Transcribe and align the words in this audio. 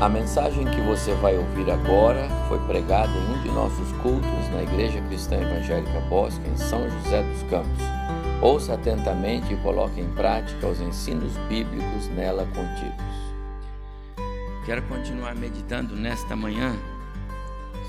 A 0.00 0.08
mensagem 0.08 0.64
que 0.64 0.80
você 0.82 1.12
vai 1.14 1.36
ouvir 1.36 1.68
agora 1.68 2.28
foi 2.46 2.56
pregada 2.68 3.10
em 3.10 3.34
um 3.34 3.42
de 3.42 3.48
nossos 3.48 3.90
cultos 4.00 4.48
na 4.52 4.62
Igreja 4.62 5.00
Cristã 5.08 5.34
Evangélica 5.34 5.98
Bosque, 6.02 6.48
em 6.48 6.56
São 6.56 6.88
José 6.88 7.20
dos 7.24 7.42
Campos. 7.50 7.82
Ouça 8.40 8.74
atentamente 8.74 9.52
e 9.52 9.56
coloque 9.56 10.00
em 10.00 10.08
prática 10.14 10.68
os 10.68 10.80
ensinos 10.80 11.36
bíblicos 11.48 12.06
nela 12.14 12.46
contidos. 12.46 13.04
Quero 14.64 14.82
continuar 14.82 15.34
meditando 15.34 15.96
nesta 15.96 16.36
manhã 16.36 16.76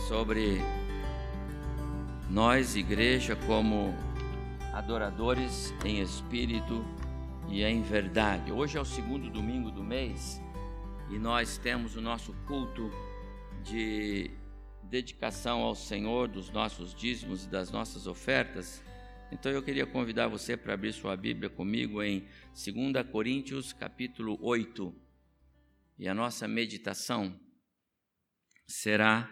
sobre 0.07 0.63
nós, 2.27 2.75
igreja, 2.75 3.35
como 3.45 3.93
adoradores 4.73 5.71
em 5.85 6.01
espírito 6.01 6.83
e 7.47 7.63
em 7.63 7.83
verdade. 7.83 8.51
Hoje 8.51 8.79
é 8.79 8.81
o 8.81 8.85
segundo 8.85 9.29
domingo 9.29 9.69
do 9.69 9.83
mês 9.83 10.41
e 11.09 11.17
nós 11.17 11.57
temos 11.57 11.95
o 11.95 12.01
nosso 12.01 12.33
culto 12.45 12.91
de 13.63 14.29
dedicação 14.83 15.61
ao 15.61 15.73
Senhor 15.73 16.27
dos 16.27 16.51
nossos 16.51 16.93
dízimos 16.93 17.45
e 17.45 17.49
das 17.49 17.71
nossas 17.71 18.05
ofertas. 18.05 18.83
Então 19.31 19.51
eu 19.51 19.63
queria 19.63 19.87
convidar 19.87 20.27
você 20.27 20.55
para 20.55 20.75
abrir 20.75 20.93
sua 20.93 21.17
Bíblia 21.17 21.49
comigo 21.49 22.03
em 22.03 22.27
2 22.53 23.09
Coríntios, 23.11 23.73
capítulo 23.73 24.37
8. 24.39 24.95
E 25.97 26.07
a 26.07 26.13
nossa 26.13 26.47
meditação 26.47 27.39
será 28.67 29.27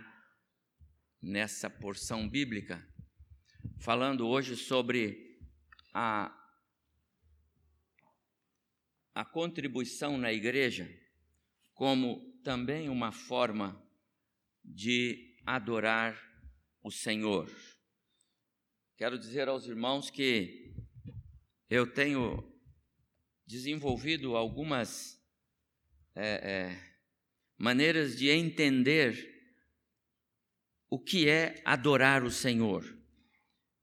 nessa 1.22 1.70
porção 1.70 2.28
bíblica, 2.28 2.84
falando 3.80 4.28
hoje 4.28 4.56
sobre 4.56 5.40
a, 5.94 6.36
a 9.14 9.24
contribuição 9.24 10.18
na 10.18 10.34
igreja 10.34 10.90
como 11.78 12.34
também 12.44 12.90
uma 12.90 13.12
forma 13.12 13.80
de 14.66 15.38
adorar 15.46 16.20
o 16.82 16.90
Senhor. 16.90 17.56
Quero 18.98 19.18
dizer 19.18 19.48
aos 19.48 19.68
irmãos 19.68 20.10
que 20.10 20.74
eu 21.70 21.86
tenho 21.86 22.52
desenvolvido 23.46 24.36
algumas 24.36 25.24
é, 26.16 26.26
é, 26.26 26.94
maneiras 27.56 28.18
de 28.18 28.30
entender 28.30 29.36
o 30.90 31.00
que 31.00 31.30
é 31.30 31.62
adorar 31.64 32.24
o 32.24 32.32
Senhor. 32.32 32.84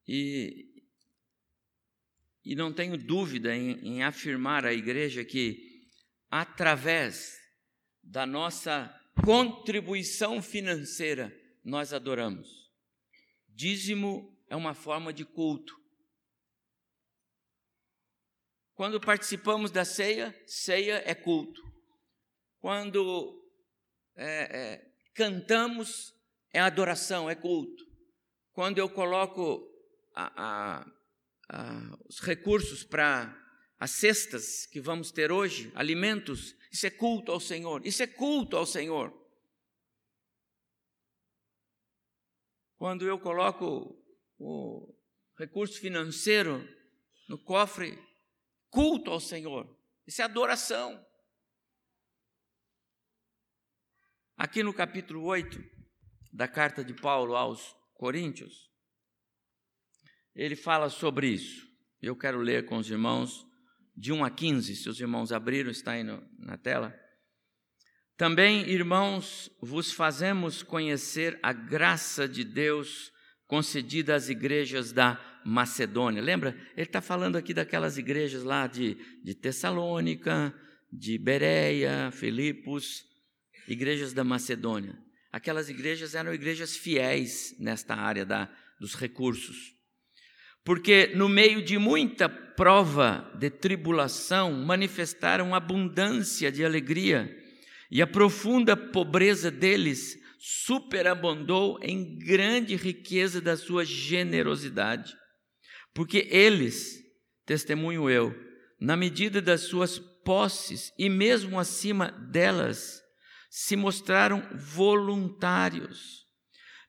E, 0.08 0.83
e 2.45 2.56
não 2.56 2.73
tenho 2.73 2.98
dúvida 2.98 3.55
em, 3.55 3.79
em 3.86 4.03
afirmar 4.03 4.67
à 4.67 4.75
igreja 4.75 5.25
que, 5.25 5.86
através 6.29 7.44
da 8.05 8.27
nossa 8.27 8.94
contribuição 9.24 10.42
financeira, 10.42 11.34
nós 11.64 11.92
adoramos. 11.92 12.70
Dízimo 13.48 14.36
é 14.48 14.56
uma 14.56 14.74
forma 14.74 15.12
de 15.12 15.24
culto. 15.24 15.74
Quando 18.74 19.00
participamos 19.00 19.70
da 19.70 19.84
ceia, 19.84 20.34
ceia 20.46 21.02
é 21.06 21.14
culto. 21.14 21.62
Quando 22.58 23.41
é, 24.16 24.27
é, 24.27 24.92
cantamos, 25.14 26.12
é 26.52 26.61
adoração, 26.61 27.30
é 27.30 27.34
culto. 27.34 27.84
Quando 28.52 28.78
eu 28.78 28.89
coloco 28.89 29.68
a, 30.14 30.42
a, 30.42 30.86
a, 31.48 31.98
os 32.08 32.20
recursos 32.20 32.84
para 32.84 33.36
as 33.78 33.92
cestas 33.92 34.66
que 34.66 34.80
vamos 34.80 35.12
ter 35.12 35.30
hoje, 35.30 35.70
alimentos, 35.74 36.55
isso 36.75 36.89
é 36.89 36.91
culto 36.91 37.30
ao 37.30 37.39
Senhor. 37.39 37.86
Isso 37.86 38.03
é 38.03 38.06
culto 38.08 38.56
ao 38.56 38.67
Senhor. 38.67 39.14
Quando 42.77 43.07
eu 43.07 43.17
coloco 43.17 43.96
o 44.36 44.92
recurso 45.39 45.79
financeiro 45.79 46.68
no 47.29 47.39
cofre, 47.39 47.96
culto 48.70 49.12
ao 49.12 49.20
Senhor. 49.20 49.73
Isso 50.05 50.20
é 50.20 50.24
adoração. 50.24 51.01
Aqui 54.36 54.64
no 54.64 54.74
capítulo 54.74 55.23
8 55.23 55.62
da 56.33 56.48
carta 56.48 56.85
de 56.85 56.92
Paulo 56.92 57.36
aos 57.36 57.73
Coríntios, 57.95 58.68
ele 60.35 60.56
fala 60.56 60.91
sobre 60.91 61.29
isso. 61.29 61.73
Eu 62.02 62.17
quero 62.17 62.41
ler 62.41 62.67
com 62.67 62.79
os 62.79 62.91
irmãos 62.91 63.46
de 63.96 64.12
1 64.12 64.24
a 64.24 64.30
15, 64.30 64.77
se 64.77 64.88
os 64.88 65.00
irmãos 65.00 65.32
abriram, 65.32 65.70
está 65.70 65.92
aí 65.92 66.02
no, 66.02 66.22
na 66.38 66.56
tela. 66.56 66.94
Também, 68.16 68.68
irmãos, 68.68 69.50
vos 69.60 69.92
fazemos 69.92 70.62
conhecer 70.62 71.38
a 71.42 71.52
graça 71.52 72.28
de 72.28 72.44
Deus 72.44 73.12
concedida 73.46 74.14
às 74.14 74.28
igrejas 74.28 74.92
da 74.92 75.20
Macedônia. 75.44 76.22
Lembra? 76.22 76.56
Ele 76.77 76.86
está 76.86 77.00
falando 77.00 77.36
aqui 77.36 77.52
daquelas 77.52 77.98
igrejas 77.98 78.42
lá 78.42 78.66
de, 78.66 78.96
de 79.22 79.34
Tessalônica, 79.34 80.55
de 80.92 81.18
Bereia, 81.18 82.11
Filipos, 82.12 83.05
igrejas 83.68 84.12
da 84.12 84.24
Macedônia. 84.24 84.96
Aquelas 85.32 85.68
igrejas 85.68 86.14
eram 86.14 86.32
igrejas 86.32 86.76
fiéis 86.76 87.56
nesta 87.58 87.94
área 87.94 88.24
da, 88.24 88.48
dos 88.80 88.94
recursos 88.94 89.74
porque 90.64 91.12
no 91.14 91.28
meio 91.28 91.62
de 91.62 91.78
muita 91.78 92.28
prova 92.57 93.31
de 93.39 93.51
tribulação 93.51 94.53
manifestaram 94.53 95.55
abundância 95.55 96.51
de 96.51 96.65
alegria, 96.65 97.35
e 97.91 98.01
a 98.03 98.07
profunda 98.07 98.77
pobreza 98.77 99.51
deles 99.51 100.17
superabundou 100.39 101.79
em 101.83 102.19
grande 102.19 102.77
riqueza 102.77 103.41
da 103.41 103.57
sua 103.57 103.85
generosidade. 103.85 105.15
Porque 105.95 106.29
eles, 106.31 106.98
testemunho 107.47 108.11
eu, 108.11 108.35
na 108.81 108.97
medida 108.97 109.41
das 109.41 109.63
suas 109.63 109.98
posses 109.98 110.92
e 110.98 111.09
mesmo 111.09 111.59
acima 111.59 112.11
delas, 112.11 113.01
se 113.48 113.77
mostraram 113.77 114.42
voluntários, 114.55 116.27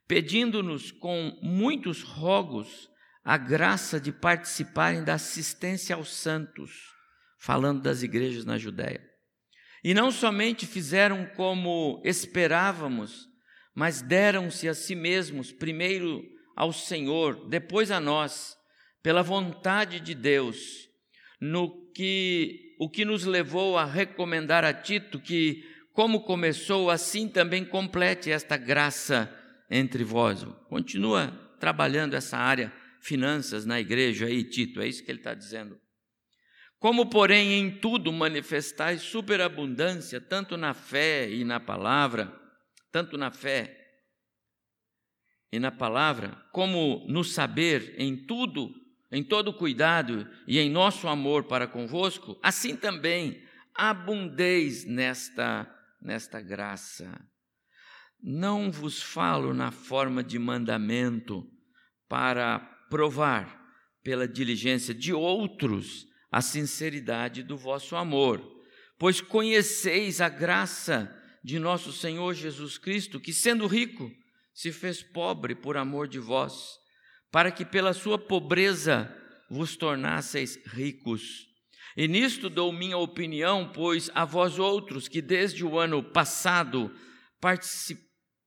pedindo-nos 0.07 0.91
com 0.91 1.37
muitos 1.41 2.01
rogos 2.01 2.89
a 3.25 3.37
graça 3.37 3.99
de 3.99 4.11
participarem 4.11 5.03
da 5.03 5.15
assistência 5.15 5.95
aos 5.95 6.15
santos, 6.15 6.93
falando 7.39 7.81
das 7.81 8.03
igrejas 8.03 8.45
na 8.45 8.55
Judéia. 8.55 9.01
E 9.83 9.95
não 9.95 10.11
somente 10.11 10.67
fizeram 10.67 11.25
como 11.35 11.99
esperávamos, 12.05 13.27
mas 13.73 13.99
deram-se 13.99 14.69
a 14.69 14.75
si 14.75 14.93
mesmos, 14.93 15.51
primeiro 15.51 16.23
ao 16.55 16.71
Senhor, 16.71 17.49
depois 17.49 17.89
a 17.89 17.99
nós, 17.99 18.55
pela 19.01 19.23
vontade 19.23 19.99
de 19.99 20.13
Deus, 20.13 20.87
no 21.41 21.91
que 21.93 22.75
o 22.79 22.87
que 22.87 23.03
nos 23.05 23.25
levou 23.25 23.77
a 23.77 23.85
recomendar 23.85 24.63
a 24.63 24.73
Tito 24.73 25.19
que 25.19 25.63
como 25.93 26.21
começou, 26.21 26.91
assim 26.91 27.27
também 27.27 27.63
complete 27.63 28.29
esta 28.29 28.57
graça 28.57 29.33
entre 29.69 30.03
vós. 30.03 30.43
Continua 30.67 31.31
trabalhando 31.59 32.15
essa 32.15 32.37
área 32.37 32.71
finanças 33.05 33.67
na 33.67 33.79
igreja 33.79 34.25
aí, 34.25 34.43
Tito, 34.43 34.81
é 34.81 34.87
isso 34.87 35.03
que 35.03 35.11
ele 35.11 35.19
está 35.19 35.35
dizendo. 35.35 35.79
Como, 36.79 37.07
porém, 37.07 37.53
em 37.53 37.79
tudo 37.79 38.11
manifestais 38.11 39.03
superabundância, 39.03 40.19
tanto 40.19 40.57
na 40.57 40.73
fé 40.73 41.29
e 41.29 41.43
na 41.43 41.59
palavra, 41.59 42.33
tanto 42.91 43.15
na 43.15 43.29
fé 43.29 43.79
e 45.51 45.59
na 45.59 45.71
palavra, 45.71 46.35
como 46.51 47.05
no 47.07 47.23
saber, 47.23 47.93
em 47.99 48.25
tudo, 48.25 48.73
em 49.11 49.23
todo 49.23 49.53
cuidado 49.53 50.27
e 50.47 50.57
em 50.57 50.69
nosso 50.69 51.07
amor 51.07 51.43
para 51.43 51.67
convosco, 51.67 52.39
assim 52.41 52.75
também 52.75 53.39
abundeis 53.73 54.83
nesta, 54.83 55.71
nesta 56.01 56.41
graça. 56.41 57.23
Não 58.19 58.71
vos 58.71 59.01
falo 59.01 59.53
na 59.53 59.69
forma 59.69 60.23
de 60.23 60.39
mandamento 60.39 61.47
para 62.09 62.74
provar 62.95 63.61
pela 64.01 64.25
diligência 64.25 64.93
de 64.93 65.11
outros 65.11 66.07
a 66.31 66.39
sinceridade 66.39 67.43
do 67.43 67.57
vosso 67.57 67.93
amor, 67.93 68.41
pois 68.97 69.19
conheceis 69.19 70.21
a 70.21 70.29
graça 70.29 71.13
de 71.43 71.59
nosso 71.59 71.91
Senhor 71.91 72.33
Jesus 72.33 72.77
Cristo, 72.77 73.19
que 73.19 73.33
sendo 73.33 73.67
rico, 73.67 74.09
se 74.53 74.71
fez 74.71 75.03
pobre 75.03 75.53
por 75.53 75.75
amor 75.75 76.07
de 76.07 76.19
vós, 76.19 76.77
para 77.29 77.51
que 77.51 77.65
pela 77.65 77.91
sua 77.91 78.17
pobreza 78.17 79.13
vos 79.49 79.75
tornasseis 79.75 80.57
ricos. 80.67 81.49
E 81.97 82.07
nisto 82.07 82.49
dou 82.49 82.71
minha 82.71 82.97
opinião, 82.97 83.73
pois 83.73 84.09
a 84.15 84.23
vós 84.23 84.57
outros 84.57 85.09
que 85.09 85.21
desde 85.21 85.65
o 85.65 85.77
ano 85.77 86.01
passado 86.01 86.95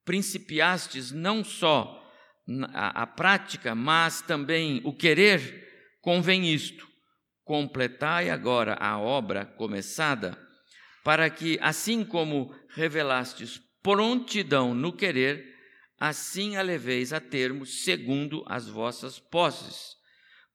principiastes 0.06 1.12
não 1.12 1.44
só 1.44 2.07
a, 2.72 3.02
a 3.02 3.06
prática, 3.06 3.74
mas 3.74 4.22
também 4.22 4.80
o 4.84 4.92
querer, 4.92 5.96
convém 6.00 6.52
isto: 6.52 6.88
completai 7.44 8.30
agora 8.30 8.74
a 8.74 8.98
obra 8.98 9.44
começada, 9.44 10.38
para 11.04 11.28
que, 11.28 11.58
assim 11.60 12.04
como 12.04 12.54
revelastes 12.70 13.60
prontidão 13.82 14.74
no 14.74 14.92
querer, 14.92 15.54
assim 15.98 16.56
a 16.56 16.62
leveis 16.62 17.12
a 17.12 17.20
termo 17.20 17.64
segundo 17.66 18.44
as 18.46 18.68
vossas 18.68 19.18
posses. 19.18 19.96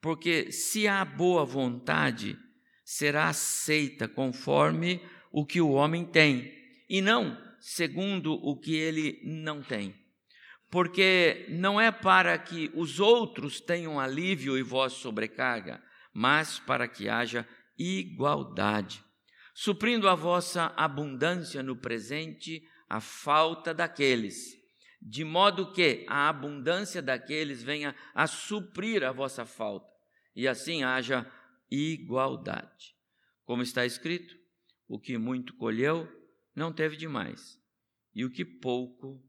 Porque 0.01 0.51
se 0.51 0.87
há 0.87 1.03
boa 1.05 1.45
vontade, 1.45 2.37
será 2.83 3.29
aceita 3.29 4.07
conforme 4.07 5.01
o 5.31 5.45
que 5.45 5.61
o 5.61 5.71
homem 5.71 6.05
tem, 6.05 6.51
e 6.89 7.01
não 7.01 7.37
segundo 7.59 8.33
o 8.33 8.59
que 8.59 8.75
ele 8.75 9.21
não 9.23 9.63
tem. 9.63 10.02
Porque 10.73 11.45
não 11.49 11.79
é 11.79 11.91
para 11.91 12.35
que 12.35 12.71
os 12.73 12.99
outros 12.99 13.61
tenham 13.61 13.99
alívio 13.99 14.57
e 14.57 14.63
vós 14.63 14.93
sobrecarga, 14.93 15.79
mas 16.11 16.57
para 16.57 16.87
que 16.87 17.07
haja 17.07 17.47
igualdade, 17.77 19.05
suprindo 19.53 20.09
a 20.09 20.15
vossa 20.15 20.73
abundância 20.75 21.61
no 21.61 21.75
presente 21.75 22.67
a 22.89 22.99
falta 22.99 23.71
daqueles, 23.71 24.35
de 24.99 25.23
modo 25.23 25.71
que 25.71 26.07
a 26.09 26.27
abundância 26.27 27.03
daqueles 27.03 27.61
venha 27.61 27.95
a 28.15 28.25
suprir 28.25 29.03
a 29.03 29.11
vossa 29.11 29.45
falta, 29.45 29.93
e 30.35 30.47
assim 30.47 30.83
haja 30.83 31.31
igualdade. 31.69 32.95
Como 33.45 33.61
está 33.61 33.85
escrito, 33.85 34.35
o 34.87 34.99
que 34.99 35.19
muito 35.19 35.55
colheu 35.55 36.09
não 36.55 36.73
teve 36.73 36.97
demais, 36.97 37.59
e 38.15 38.25
o 38.25 38.31
que 38.31 38.43
pouco 38.43 39.23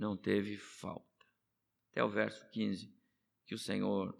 não 0.00 0.16
teve 0.16 0.56
falta. 0.56 1.04
Até 1.90 2.02
o 2.02 2.08
verso 2.08 2.48
15. 2.52 2.90
Que 3.44 3.54
o 3.54 3.58
Senhor 3.58 4.18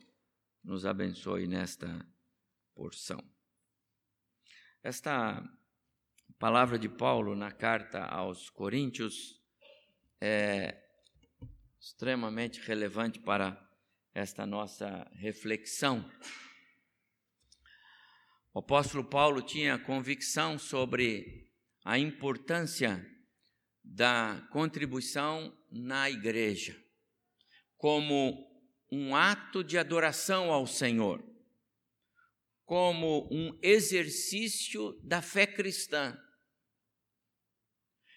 nos 0.62 0.84
abençoe 0.84 1.46
nesta 1.46 2.06
porção. 2.74 3.18
Esta 4.82 5.42
palavra 6.38 6.78
de 6.78 6.86
Paulo 6.86 7.34
na 7.34 7.50
carta 7.50 8.04
aos 8.04 8.50
Coríntios 8.50 9.42
é 10.20 10.86
extremamente 11.80 12.60
relevante 12.60 13.18
para 13.18 13.58
esta 14.12 14.44
nossa 14.44 15.10
reflexão. 15.14 16.04
O 18.52 18.58
apóstolo 18.58 19.02
Paulo 19.02 19.40
tinha 19.40 19.78
convicção 19.78 20.58
sobre 20.58 21.50
a 21.82 21.98
importância 21.98 23.02
da 23.82 24.46
contribuição 24.52 25.56
na 25.70 26.10
igreja 26.10 26.80
como 27.80 28.46
um 28.92 29.16
ato 29.16 29.64
de 29.64 29.78
adoração 29.78 30.52
ao 30.52 30.66
Senhor, 30.66 31.24
como 32.66 33.26
um 33.32 33.58
exercício 33.62 34.92
da 35.02 35.22
fé 35.22 35.46
cristã, 35.46 36.14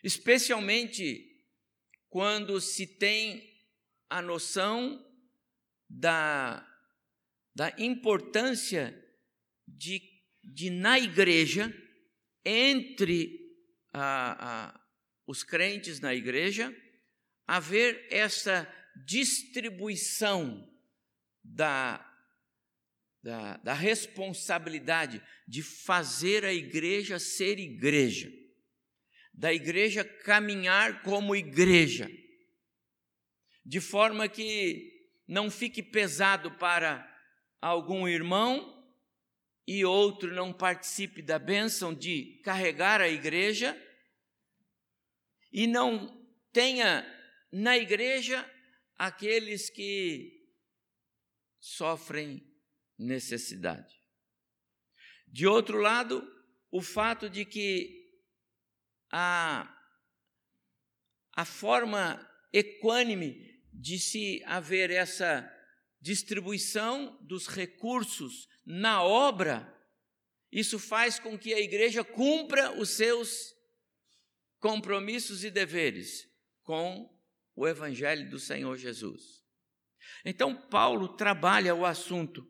especialmente 0.03 1.47
quando 2.09 2.59
se 2.59 2.85
tem 2.85 3.41
a 4.09 4.21
noção 4.21 5.01
da, 5.89 6.67
da 7.55 7.73
importância 7.77 8.93
de, 9.65 10.01
de, 10.43 10.69
na 10.69 10.99
igreja, 10.99 11.73
entre 12.43 13.39
a, 13.93 14.67
a, 14.67 14.82
os 15.25 15.43
crentes 15.43 15.99
na 15.99 16.13
igreja, 16.13 16.75
haver 17.47 18.07
essa 18.09 18.67
distribuição 19.05 20.69
da, 21.43 22.05
da, 23.21 23.57
da, 23.57 23.73
responsabilidade 23.73 25.21
de 25.47 25.61
fazer 25.61 26.45
a 26.45 26.53
igreja 26.53 27.19
ser 27.19 27.59
igreja, 27.59 28.31
da 29.33 29.53
igreja 29.53 30.03
caminhar 30.03 31.01
como 31.01 31.35
igreja, 31.35 32.09
de 33.65 33.79
forma 33.79 34.27
que 34.27 34.91
não 35.27 35.49
fique 35.49 35.81
pesado 35.81 36.51
para 36.51 37.09
algum 37.61 38.07
irmão 38.07 38.71
e 39.65 39.85
outro 39.85 40.33
não 40.33 40.51
participe 40.51 41.21
da 41.21 41.39
bênção 41.39 41.93
de 41.93 42.41
carregar 42.43 42.99
a 42.99 43.07
igreja 43.07 43.75
e 45.53 45.67
não 45.67 46.19
tenha 46.51 47.05
na 47.51 47.77
igreja 47.77 48.49
aqueles 48.97 49.69
que 49.69 50.49
sofrem 51.59 52.43
necessidade. 52.97 53.95
De 55.27 55.45
outro 55.45 55.77
lado, 55.77 56.27
o 56.71 56.81
fato 56.81 57.29
de 57.29 57.45
que 57.45 58.11
a, 59.11 59.71
a 61.35 61.45
forma 61.45 62.27
equânime 62.51 63.63
de 63.71 63.99
se 63.99 64.43
haver 64.45 64.89
essa 64.89 65.49
distribuição 66.01 67.17
dos 67.21 67.47
recursos 67.47 68.47
na 68.65 69.03
obra, 69.03 69.71
isso 70.51 70.77
faz 70.77 71.19
com 71.19 71.37
que 71.37 71.53
a 71.53 71.59
igreja 71.59 72.03
cumpra 72.03 72.71
os 72.79 72.91
seus 72.91 73.52
compromissos 74.63 75.43
e 75.43 75.51
deveres 75.51 76.25
com 76.61 77.13
o 77.53 77.67
evangelho 77.67 78.29
do 78.29 78.39
Senhor 78.39 78.77
Jesus. 78.77 79.43
Então, 80.23 80.55
Paulo 80.69 81.17
trabalha 81.17 81.75
o 81.75 81.85
assunto 81.85 82.49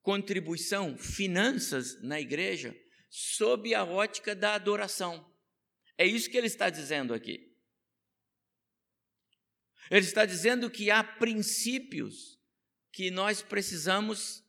contribuição, 0.00 0.96
finanças 0.96 2.00
na 2.02 2.20
igreja, 2.20 2.72
sob 3.10 3.74
a 3.74 3.84
ótica 3.84 4.32
da 4.32 4.54
adoração. 4.54 5.28
É 5.98 6.06
isso 6.06 6.30
que 6.30 6.38
ele 6.38 6.46
está 6.46 6.70
dizendo 6.70 7.12
aqui. 7.12 7.52
Ele 9.90 10.06
está 10.06 10.24
dizendo 10.24 10.70
que 10.70 10.88
há 10.88 11.02
princípios 11.02 12.38
que 12.92 13.10
nós 13.10 13.42
precisamos 13.42 14.44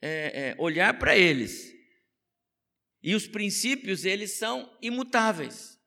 é, 0.00 0.08
é, 0.48 0.56
olhar 0.58 0.98
para 0.98 1.14
eles. 1.14 1.70
E 3.02 3.14
os 3.14 3.28
princípios, 3.28 4.06
eles 4.06 4.38
são 4.38 4.74
imutáveis. 4.80 5.77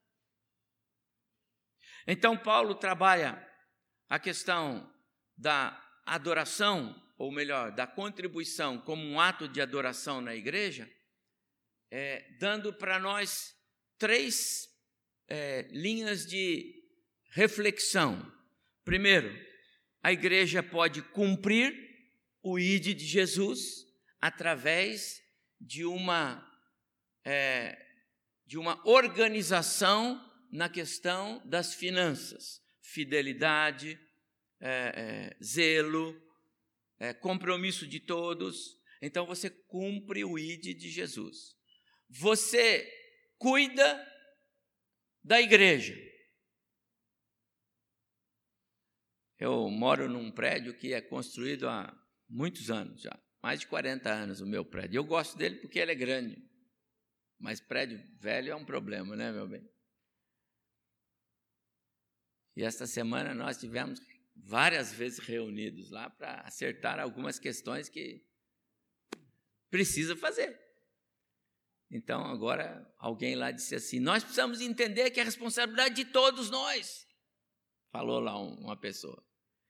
Então, 2.08 2.38
Paulo 2.38 2.76
trabalha 2.76 3.48
a 4.10 4.20
questão 4.20 4.92
da 5.38 5.80
adoração, 6.06 6.96
ou 7.18 7.32
melhor, 7.32 7.72
da 7.72 7.88
contribuição 7.88 8.80
como 8.80 9.04
um 9.04 9.20
ato 9.20 9.48
de 9.48 9.62
adoração 9.62 10.20
na 10.22 10.36
igreja, 10.36 10.90
é, 11.90 12.28
dando 12.40 12.74
para 12.74 13.00
nós 13.00 13.56
três 13.98 14.68
é, 15.28 15.68
linhas 15.72 16.26
de 16.26 16.84
reflexão. 17.30 18.32
Primeiro, 18.84 19.34
a 20.04 20.12
igreja 20.12 20.64
pode 20.64 21.02
cumprir 21.02 21.74
o 22.42 22.58
ID 22.58 22.96
de 22.96 23.06
Jesus 23.06 23.86
através 24.20 25.22
de 25.60 25.86
uma, 25.86 26.46
é, 27.24 27.78
de 28.46 28.58
uma 28.58 28.82
organização 28.88 30.20
na 30.52 30.68
questão 30.68 31.42
das 31.48 31.74
finanças, 31.74 32.62
fidelidade, 32.82 33.98
é, 34.60 34.70
é, 35.40 35.44
zelo, 35.44 36.22
é, 37.00 37.14
compromisso 37.14 37.88
de 37.88 38.00
todos. 38.00 38.78
Então 39.02 39.26
você 39.26 39.50
cumpre 39.50 40.24
o 40.26 40.38
ID 40.38 40.78
de 40.78 40.90
Jesus. 40.90 41.56
Você 42.10 42.88
cuida 43.38 44.08
da 45.24 45.42
igreja. 45.42 45.96
Eu 49.40 49.70
moro 49.70 50.08
num 50.08 50.32
prédio 50.32 50.78
que 50.78 50.94
é 50.94 51.02
construído 51.02 51.68
há 51.68 51.98
muitos 52.30 52.70
anos 52.70 53.02
já, 53.02 53.20
mais 53.42 53.62
de 53.62 53.68
40 53.68 54.12
anos 54.12 54.42
o 54.42 54.46
meu 54.46 54.64
prédio. 54.64 55.00
Eu 55.00 55.04
gosto 55.04 55.36
dele 55.36 55.56
porque 55.56 55.80
ele 55.80 55.92
é 55.92 55.96
grande, 55.96 56.38
mas 57.40 57.60
prédio 57.60 58.00
velho 58.20 58.52
é 58.52 58.56
um 58.56 58.66
problema, 58.66 59.16
né, 59.16 59.32
meu 59.32 59.48
bem? 59.48 59.68
E 62.56 62.64
esta 62.64 62.86
semana 62.86 63.34
nós 63.34 63.58
tivemos 63.58 64.00
várias 64.36 64.94
vezes 64.94 65.20
reunidos 65.20 65.90
lá 65.90 66.10
para 66.10 66.42
acertar 66.42 67.00
algumas 67.00 67.40
questões 67.40 67.90
que 67.90 68.26
precisa 69.70 70.16
fazer. 70.16 70.60
Então, 71.90 72.26
agora 72.26 72.90
alguém 72.98 73.36
lá 73.36 73.52
disse 73.52 73.76
assim: 73.76 74.00
Nós 74.00 74.24
precisamos 74.24 74.62
entender 74.62 75.12
que 75.12 75.20
é 75.20 75.24
responsabilidade 75.24 75.96
de 75.96 76.06
todos 76.06 76.50
nós. 76.50 77.06
Falou 77.92 78.20
lá 78.20 78.38
uma 78.38 78.80
pessoa. 78.80 79.26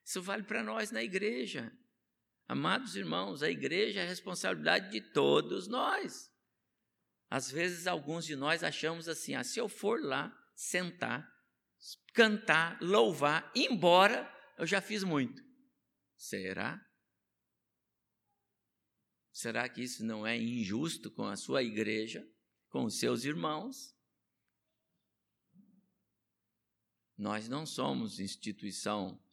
Isso 0.05 0.21
vale 0.21 0.43
para 0.43 0.63
nós 0.63 0.91
na 0.91 1.01
igreja. 1.03 1.71
Amados 2.47 2.95
irmãos, 2.95 3.41
a 3.41 3.49
igreja 3.49 4.01
é 4.01 4.03
a 4.03 4.07
responsabilidade 4.07 4.91
de 4.91 5.01
todos 5.01 5.67
nós. 5.67 6.29
Às 7.29 7.49
vezes, 7.49 7.87
alguns 7.87 8.25
de 8.25 8.35
nós 8.35 8.63
achamos 8.63 9.07
assim: 9.07 9.33
ah, 9.33 9.43
se 9.43 9.59
eu 9.59 9.67
for 9.67 9.99
lá 10.03 10.35
sentar 10.53 11.30
cantar, 12.13 12.79
louvar, 12.81 13.51
embora 13.55 14.29
eu 14.57 14.65
já 14.65 14.81
fiz 14.81 15.03
muito. 15.03 15.41
Será? 16.15 16.79
Será 19.31 19.67
que 19.67 19.81
isso 19.81 20.05
não 20.05 20.25
é 20.25 20.37
injusto 20.37 21.09
com 21.09 21.23
a 21.23 21.35
sua 21.35 21.63
igreja, 21.63 22.23
com 22.69 22.83
os 22.83 22.99
seus 22.99 23.23
irmãos? 23.23 23.95
Nós 27.17 27.47
não 27.47 27.65
somos 27.65 28.19
instituição 28.19 29.23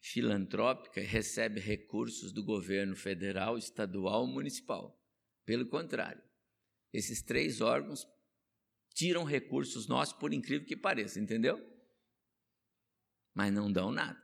filantrópica 0.00 1.00
e 1.00 1.04
recebe 1.04 1.60
recursos 1.60 2.32
do 2.32 2.44
governo 2.44 2.94
federal, 2.94 3.58
estadual, 3.58 4.26
municipal. 4.26 4.98
Pelo 5.44 5.68
contrário, 5.68 6.22
esses 6.92 7.22
três 7.22 7.60
órgãos 7.60 8.06
tiram 8.96 9.24
recursos 9.24 9.86
nossos, 9.86 10.14
por 10.18 10.32
incrível 10.32 10.66
que 10.66 10.74
pareça, 10.74 11.20
entendeu? 11.20 11.58
Mas 13.34 13.52
não 13.52 13.70
dão 13.70 13.92
nada, 13.92 14.18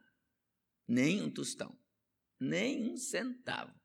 nem 0.88 1.22
um 1.22 1.30
tostão, 1.30 1.78
nem 2.40 2.90
um 2.90 2.96
centavo. 2.96 3.78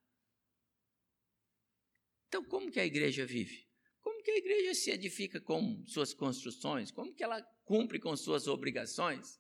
Então, 2.30 2.44
como 2.46 2.72
que 2.72 2.80
a 2.80 2.86
igreja 2.86 3.26
vive? 3.26 3.68
Como 4.00 4.24
que 4.24 4.32
a 4.32 4.38
igreja 4.38 4.74
se 4.74 4.90
edifica 4.90 5.42
com 5.42 5.86
suas 5.86 6.14
construções? 6.14 6.90
Como 6.90 7.14
que 7.14 7.24
ela 7.24 7.42
cumpre 7.66 8.00
com 8.00 8.16
suas 8.16 8.48
obrigações? 8.48 9.38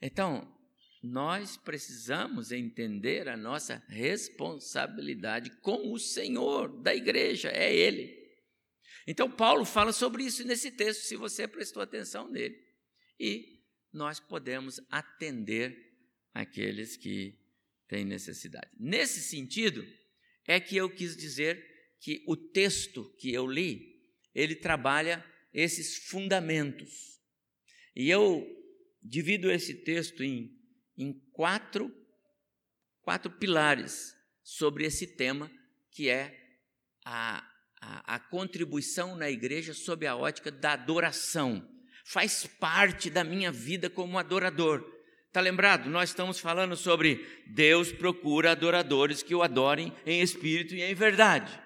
Então, 0.00 0.56
nós 1.02 1.56
precisamos 1.56 2.52
entender 2.52 3.28
a 3.28 3.36
nossa 3.36 3.82
responsabilidade 3.88 5.50
com 5.60 5.92
o 5.92 5.98
Senhor 5.98 6.80
da 6.80 6.94
igreja, 6.94 7.50
é 7.50 7.74
Ele. 7.74 8.19
Então, 9.06 9.30
Paulo 9.30 9.64
fala 9.64 9.92
sobre 9.92 10.24
isso 10.24 10.44
nesse 10.44 10.70
texto, 10.70 11.02
se 11.02 11.16
você 11.16 11.48
prestou 11.48 11.82
atenção 11.82 12.28
nele. 12.28 12.56
E 13.18 13.60
nós 13.92 14.20
podemos 14.20 14.80
atender 14.90 15.76
aqueles 16.32 16.96
que 16.96 17.38
têm 17.88 18.04
necessidade. 18.04 18.70
Nesse 18.78 19.20
sentido, 19.20 19.84
é 20.46 20.60
que 20.60 20.76
eu 20.76 20.88
quis 20.88 21.16
dizer 21.16 21.64
que 22.00 22.22
o 22.26 22.36
texto 22.36 23.04
que 23.18 23.32
eu 23.32 23.46
li, 23.46 24.00
ele 24.34 24.54
trabalha 24.54 25.24
esses 25.52 25.96
fundamentos. 25.96 27.20
E 27.94 28.08
eu 28.08 28.46
divido 29.02 29.50
esse 29.50 29.74
texto 29.74 30.22
em, 30.22 30.56
em 30.96 31.12
quatro, 31.32 31.92
quatro 33.02 33.30
pilares 33.30 34.14
sobre 34.42 34.84
esse 34.84 35.06
tema, 35.16 35.50
que 35.90 36.08
é 36.08 36.38
a, 37.04 37.46
a, 37.80 38.16
a 38.16 38.18
contribuição 38.18 39.16
na 39.16 39.30
igreja 39.30 39.72
sob 39.72 40.06
a 40.06 40.14
ótica 40.14 40.50
da 40.50 40.72
adoração. 40.72 41.66
Faz 42.04 42.46
parte 42.46 43.08
da 43.08 43.24
minha 43.24 43.50
vida 43.50 43.88
como 43.88 44.18
adorador. 44.18 44.84
Está 45.26 45.40
lembrado? 45.40 45.88
Nós 45.88 46.10
estamos 46.10 46.40
falando 46.40 46.76
sobre 46.76 47.24
Deus 47.46 47.92
procura 47.92 48.50
adoradores 48.50 49.22
que 49.22 49.34
o 49.34 49.42
adorem 49.42 49.94
em 50.04 50.20
espírito 50.20 50.74
e 50.74 50.82
em 50.82 50.94
verdade. 50.94 51.56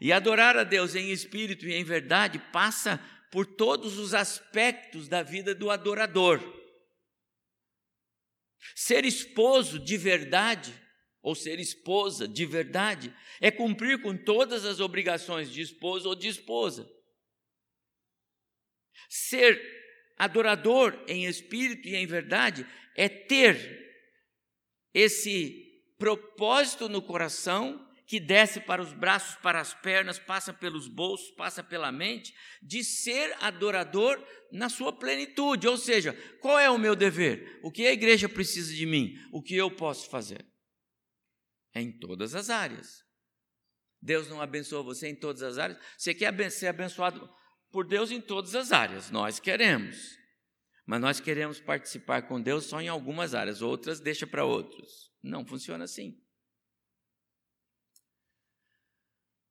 E 0.00 0.12
adorar 0.12 0.56
a 0.56 0.64
Deus 0.64 0.94
em 0.94 1.10
espírito 1.10 1.66
e 1.66 1.74
em 1.74 1.84
verdade 1.84 2.38
passa 2.50 2.98
por 3.30 3.46
todos 3.46 3.98
os 3.98 4.14
aspectos 4.14 5.06
da 5.06 5.22
vida 5.22 5.54
do 5.54 5.70
adorador. 5.70 6.40
Ser 8.74 9.04
esposo 9.04 9.78
de 9.78 9.96
verdade, 9.96 10.72
ou 11.22 11.34
ser 11.34 11.60
esposa 11.60 12.26
de 12.26 12.44
verdade, 12.44 13.14
é 13.40 13.50
cumprir 13.50 14.02
com 14.02 14.16
todas 14.16 14.64
as 14.64 14.80
obrigações 14.80 15.50
de 15.50 15.60
esposo 15.60 16.08
ou 16.08 16.14
de 16.14 16.28
esposa. 16.28 16.90
Ser 19.08 19.60
adorador 20.18 21.02
em 21.06 21.26
espírito 21.26 21.88
e 21.88 21.94
em 21.94 22.06
verdade 22.06 22.66
é 22.96 23.08
ter 23.08 23.80
esse 24.92 25.62
propósito 25.96 26.88
no 26.88 27.00
coração 27.00 27.88
que 28.06 28.20
desce 28.20 28.60
para 28.60 28.82
os 28.82 28.92
braços, 28.92 29.36
para 29.36 29.60
as 29.60 29.72
pernas, 29.72 30.18
passa 30.18 30.52
pelos 30.52 30.86
bolsos, 30.86 31.30
passa 31.30 31.62
pela 31.62 31.90
mente, 31.90 32.34
de 32.60 32.84
ser 32.84 33.34
adorador 33.40 34.22
na 34.50 34.68
sua 34.68 34.92
plenitude. 34.92 35.66
Ou 35.66 35.78
seja, 35.78 36.12
qual 36.40 36.58
é 36.58 36.68
o 36.68 36.78
meu 36.78 36.94
dever? 36.94 37.58
O 37.62 37.70
que 37.70 37.86
a 37.86 37.92
igreja 37.92 38.28
precisa 38.28 38.74
de 38.74 38.84
mim? 38.84 39.14
O 39.32 39.40
que 39.40 39.56
eu 39.56 39.70
posso 39.70 40.10
fazer? 40.10 40.51
É 41.74 41.80
em 41.80 41.90
todas 41.90 42.34
as 42.34 42.50
áreas. 42.50 43.04
Deus 44.00 44.28
não 44.28 44.40
abençoa 44.40 44.82
você 44.82 45.08
em 45.08 45.14
todas 45.14 45.42
as 45.42 45.58
áreas. 45.58 45.78
Você 45.96 46.14
quer 46.14 46.50
ser 46.50 46.66
abençoado 46.66 47.32
por 47.70 47.86
Deus 47.86 48.10
em 48.10 48.20
todas 48.20 48.54
as 48.54 48.72
áreas. 48.72 49.10
Nós 49.10 49.38
queremos. 49.38 50.18
Mas 50.84 51.00
nós 51.00 51.20
queremos 51.20 51.60
participar 51.60 52.22
com 52.22 52.42
Deus 52.42 52.66
só 52.66 52.80
em 52.80 52.88
algumas 52.88 53.34
áreas, 53.34 53.62
outras 53.62 54.00
deixa 54.00 54.26
para 54.26 54.44
outros. 54.44 55.12
Não 55.22 55.46
funciona 55.46 55.84
assim. 55.84 56.20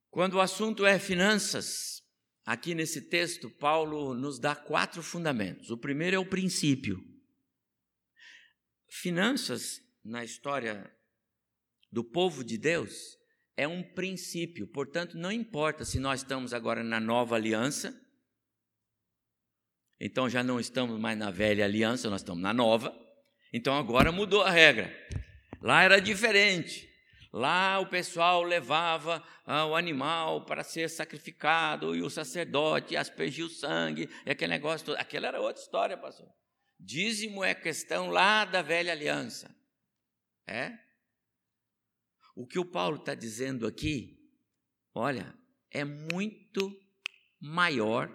Quando 0.10 0.34
o 0.34 0.42
assunto 0.42 0.86
é 0.86 1.00
finanças, 1.00 2.04
aqui 2.46 2.76
nesse 2.76 3.02
texto, 3.04 3.50
Paulo 3.50 4.14
nos 4.14 4.38
dá 4.38 4.54
quatro 4.54 5.02
fundamentos. 5.02 5.72
O 5.72 5.78
primeiro 5.78 6.18
é 6.18 6.20
o 6.20 6.30
princípio. 6.30 7.02
Finanças, 8.90 9.82
na 10.04 10.26
história 10.26 10.94
do 11.92 12.04
povo 12.04 12.44
de 12.44 12.58
Deus, 12.58 13.18
é 13.58 13.68
um 13.68 13.84
princípio, 13.84 14.68
portanto, 14.68 15.18
não 15.18 15.32
importa 15.32 15.84
se 15.84 16.00
nós 16.00 16.22
estamos 16.22 16.54
agora 16.54 16.84
na 16.84 17.00
nova 17.00 17.36
aliança, 17.36 17.94
então 20.00 20.30
já 20.30 20.42
não 20.42 20.60
estamos 20.60 21.00
mais 21.00 21.18
na 21.18 21.30
velha 21.30 21.66
aliança, 21.66 22.10
nós 22.10 22.22
estamos 22.22 22.42
na 22.42 22.54
nova, 22.54 22.92
então 23.54 23.78
agora 23.78 24.12
mudou 24.12 24.42
a 24.42 24.50
regra. 24.50 24.92
Lá 25.62 25.84
era 25.84 26.00
diferente. 26.00 26.90
Lá 27.32 27.80
o 27.80 27.88
pessoal 27.88 28.42
levava 28.42 29.24
ah, 29.46 29.66
o 29.66 29.76
animal 29.76 30.46
para 30.46 30.64
ser 30.64 30.90
sacrificado 30.90 31.96
e 31.96 32.02
o 32.02 32.10
sacerdote 32.10 32.98
aspergia 32.98 33.46
o 33.46 33.50
sangue, 33.50 34.10
e 34.26 34.32
aquele 34.32 34.52
negócio 34.52 34.88
todo. 34.88 34.98
Aquela 34.98 35.28
era 35.28 35.40
outra 35.40 35.62
história, 35.62 35.98
pastor. 35.98 36.28
Dízimo 36.80 37.44
é 37.44 37.54
questão 37.54 38.10
lá 38.10 38.44
da 38.44 38.62
velha 38.62 38.92
aliança. 38.92 39.56
É? 40.48 40.74
O 42.42 42.48
que 42.48 42.58
o 42.58 42.66
Paulo 42.66 42.98
está 42.98 43.14
dizendo 43.14 43.68
aqui, 43.68 44.20
olha, 44.96 45.38
é 45.70 45.86
muito 45.86 46.76
maior 47.40 48.10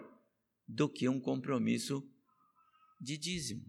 do 0.67 0.89
que 0.89 1.07
um 1.07 1.17
compromisso 1.17 2.03
de 2.99 3.17
dízimo. 3.17 3.63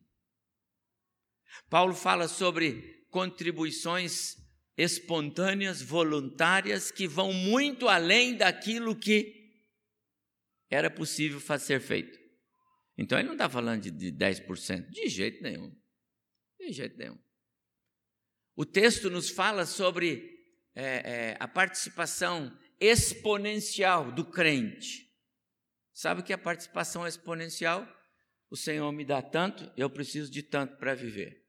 Paulo 1.71 1.95
fala 1.95 2.27
sobre 2.27 3.07
contribuições 3.09 4.37
espontâneas, 4.77 5.81
voluntárias, 5.81 6.91
que 6.91 7.07
vão 7.07 7.33
muito 7.33 7.87
além 7.87 8.37
daquilo 8.37 8.97
que 8.97 9.63
era 10.69 10.91
possível 10.91 11.39
fazer 11.39 11.81
feito. 11.81 12.19
Então 12.97 13.17
ele 13.17 13.29
não 13.29 13.35
está 13.35 13.49
falando 13.49 13.83
de, 13.83 13.93
de 13.93 14.11
10%, 14.11 14.91
de 14.91 15.09
jeito 15.09 15.41
nenhum. 15.41 15.73
De 16.59 16.73
jeito 16.73 16.97
nenhum. 16.99 17.17
O 18.57 18.67
texto 18.67 19.09
nos 19.09 19.31
fala 19.31 19.65
sobre 19.65 20.37
é, 20.81 21.33
é, 21.33 21.37
a 21.41 21.49
participação 21.49 22.57
exponencial 22.79 24.13
do 24.13 24.25
crente. 24.25 25.13
Sabe 25.93 26.23
que 26.23 26.33
é 26.33 26.37
a 26.37 26.39
participação 26.39 27.05
exponencial? 27.05 27.85
O 28.49 28.57
Senhor 28.57 28.93
me 28.93 29.05
dá 29.05 29.21
tanto, 29.21 29.69
eu 29.77 29.91
preciso 29.91 30.31
de 30.31 30.41
tanto 30.41 30.77
para 30.77 30.95
viver. 30.95 31.45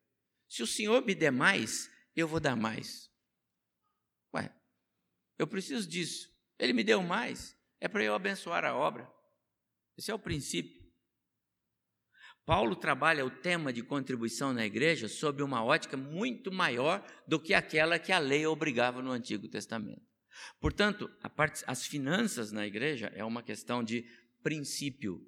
Se 0.47 0.63
o 0.63 0.67
Senhor 0.67 1.05
me 1.05 1.13
der 1.13 1.31
mais, 1.31 1.87
eu 2.15 2.27
vou 2.27 2.39
dar 2.39 2.55
mais. 2.55 3.07
Ué, 4.33 4.51
eu 5.37 5.45
preciso 5.45 5.87
disso. 5.87 6.27
Ele 6.57 6.73
me 6.73 6.83
deu 6.83 7.03
mais. 7.03 7.55
É 7.79 7.87
para 7.87 8.03
eu 8.03 8.15
abençoar 8.15 8.65
a 8.65 8.75
obra. 8.75 9.07
Esse 9.95 10.09
é 10.09 10.13
o 10.13 10.19
princípio. 10.19 10.78
Paulo 12.49 12.75
trabalha 12.75 13.23
o 13.23 13.29
tema 13.29 13.71
de 13.71 13.83
contribuição 13.83 14.51
na 14.51 14.65
igreja 14.65 15.07
sob 15.07 15.43
uma 15.43 15.63
ótica 15.63 15.95
muito 15.95 16.51
maior 16.51 17.05
do 17.27 17.39
que 17.39 17.53
aquela 17.53 17.99
que 17.99 18.11
a 18.11 18.17
lei 18.17 18.43
obrigava 18.47 19.03
no 19.03 19.11
Antigo 19.11 19.47
Testamento. 19.47 20.01
Portanto, 20.59 21.07
parte, 21.35 21.63
as 21.67 21.85
finanças 21.85 22.51
na 22.51 22.65
igreja 22.65 23.13
é 23.13 23.23
uma 23.23 23.43
questão 23.43 23.83
de 23.83 24.03
princípio. 24.41 25.23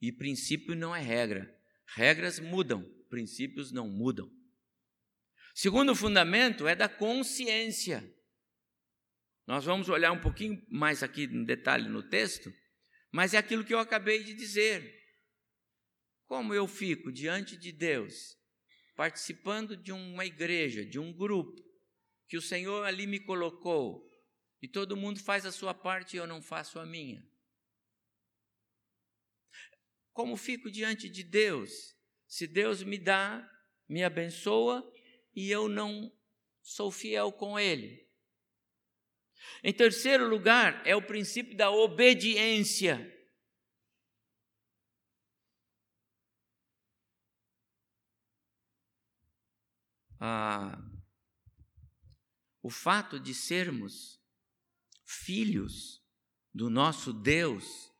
E 0.00 0.10
princípio 0.10 0.74
não 0.74 0.96
é 0.96 1.02
regra. 1.02 1.54
Regras 1.96 2.40
mudam, 2.40 2.82
princípios 3.10 3.70
não 3.70 3.86
mudam. 3.86 4.32
Segundo 5.54 5.94
fundamento 5.94 6.66
é 6.66 6.74
da 6.74 6.88
consciência. 6.88 8.10
Nós 9.46 9.66
vamos 9.66 9.90
olhar 9.90 10.12
um 10.12 10.20
pouquinho 10.22 10.64
mais 10.70 11.02
aqui 11.02 11.24
em 11.24 11.44
detalhe 11.44 11.90
no 11.90 12.02
texto, 12.02 12.50
mas 13.12 13.34
é 13.34 13.36
aquilo 13.36 13.64
que 13.64 13.74
eu 13.74 13.78
acabei 13.78 14.24
de 14.24 14.32
dizer. 14.32 15.03
Como 16.34 16.52
eu 16.52 16.66
fico 16.66 17.12
diante 17.12 17.56
de 17.56 17.70
Deus, 17.70 18.36
participando 18.96 19.76
de 19.76 19.92
uma 19.92 20.26
igreja, 20.26 20.84
de 20.84 20.98
um 20.98 21.12
grupo, 21.12 21.64
que 22.26 22.36
o 22.36 22.42
Senhor 22.42 22.84
ali 22.84 23.06
me 23.06 23.20
colocou, 23.20 24.04
e 24.60 24.66
todo 24.66 24.96
mundo 24.96 25.22
faz 25.22 25.46
a 25.46 25.52
sua 25.52 25.72
parte 25.72 26.14
e 26.14 26.16
eu 26.16 26.26
não 26.26 26.42
faço 26.42 26.80
a 26.80 26.84
minha. 26.84 27.24
Como 30.12 30.36
fico 30.36 30.68
diante 30.72 31.08
de 31.08 31.22
Deus, 31.22 31.94
se 32.26 32.48
Deus 32.48 32.82
me 32.82 32.98
dá, 32.98 33.48
me 33.88 34.02
abençoa 34.02 34.84
e 35.36 35.48
eu 35.52 35.68
não 35.68 36.12
sou 36.60 36.90
fiel 36.90 37.30
com 37.30 37.56
Ele? 37.56 38.10
Em 39.62 39.72
terceiro 39.72 40.28
lugar, 40.28 40.82
é 40.84 40.96
o 40.96 41.06
princípio 41.06 41.56
da 41.56 41.70
obediência. 41.70 43.13
Ah, 50.26 50.82
o 52.62 52.70
fato 52.70 53.20
de 53.20 53.34
sermos 53.34 54.18
filhos 55.04 56.02
do 56.50 56.70
nosso 56.70 57.12
Deus 57.12 57.92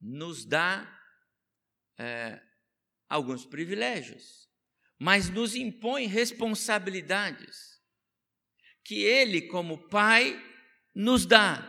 nos 0.00 0.44
dá 0.44 0.86
é, 1.98 2.40
alguns 3.08 3.44
privilégios, 3.44 4.48
mas 4.96 5.28
nos 5.28 5.56
impõe 5.56 6.06
responsabilidades 6.06 7.82
que 8.84 9.02
Ele, 9.02 9.48
como 9.48 9.88
Pai, 9.88 10.40
nos 10.94 11.26
dá. 11.26 11.68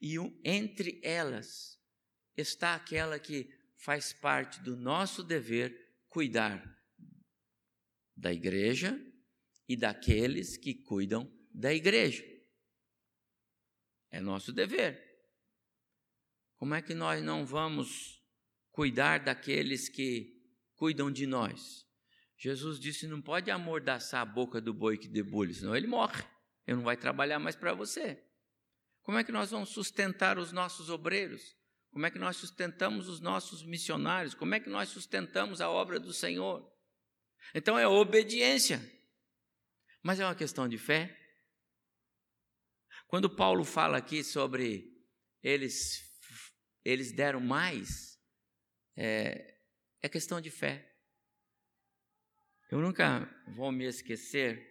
E 0.00 0.16
entre 0.42 1.00
elas 1.04 1.80
está 2.36 2.74
aquela 2.74 3.20
que 3.20 3.48
faz 3.76 4.12
parte 4.12 4.60
do 4.60 4.76
nosso 4.76 5.22
dever 5.22 5.72
cuidar 6.08 6.79
da 8.20 8.32
igreja 8.32 9.00
e 9.66 9.76
daqueles 9.76 10.56
que 10.56 10.74
cuidam 10.74 11.30
da 11.52 11.72
igreja. 11.72 12.22
É 14.10 14.20
nosso 14.20 14.52
dever. 14.52 15.00
Como 16.56 16.74
é 16.74 16.82
que 16.82 16.94
nós 16.94 17.22
não 17.22 17.46
vamos 17.46 18.22
cuidar 18.70 19.20
daqueles 19.20 19.88
que 19.88 20.38
cuidam 20.74 21.10
de 21.10 21.26
nós? 21.26 21.86
Jesus 22.36 22.78
disse: 22.78 23.06
não 23.06 23.22
pode 23.22 23.50
amordaçar 23.50 24.20
a 24.20 24.26
boca 24.26 24.60
do 24.60 24.74
boi 24.74 24.98
que 24.98 25.08
debulha, 25.08 25.54
senão 25.54 25.74
ele 25.74 25.86
morre. 25.86 26.22
Ele 26.66 26.76
não 26.76 26.84
vai 26.84 26.96
trabalhar 26.96 27.38
mais 27.38 27.56
para 27.56 27.72
você. 27.72 28.22
Como 29.02 29.16
é 29.16 29.24
que 29.24 29.32
nós 29.32 29.50
vamos 29.50 29.70
sustentar 29.70 30.38
os 30.38 30.52
nossos 30.52 30.90
obreiros? 30.90 31.56
Como 31.90 32.04
é 32.06 32.10
que 32.10 32.18
nós 32.18 32.36
sustentamos 32.36 33.08
os 33.08 33.20
nossos 33.20 33.64
missionários? 33.64 34.34
Como 34.34 34.54
é 34.54 34.60
que 34.60 34.68
nós 34.68 34.90
sustentamos 34.90 35.60
a 35.60 35.70
obra 35.70 35.98
do 35.98 36.12
Senhor? 36.12 36.70
Então 37.54 37.78
é 37.78 37.86
obediência. 37.86 38.80
Mas 40.02 40.18
é 40.20 40.24
uma 40.24 40.34
questão 40.34 40.68
de 40.68 40.78
fé. 40.78 41.16
Quando 43.06 43.28
Paulo 43.28 43.64
fala 43.64 43.98
aqui 43.98 44.22
sobre 44.22 44.88
eles, 45.42 46.00
eles 46.84 47.12
deram 47.12 47.40
mais, 47.40 48.18
é, 48.96 49.58
é 50.00 50.08
questão 50.08 50.40
de 50.40 50.50
fé. 50.50 50.86
Eu 52.70 52.80
nunca 52.80 53.28
vou 53.48 53.72
me 53.72 53.84
esquecer, 53.84 54.64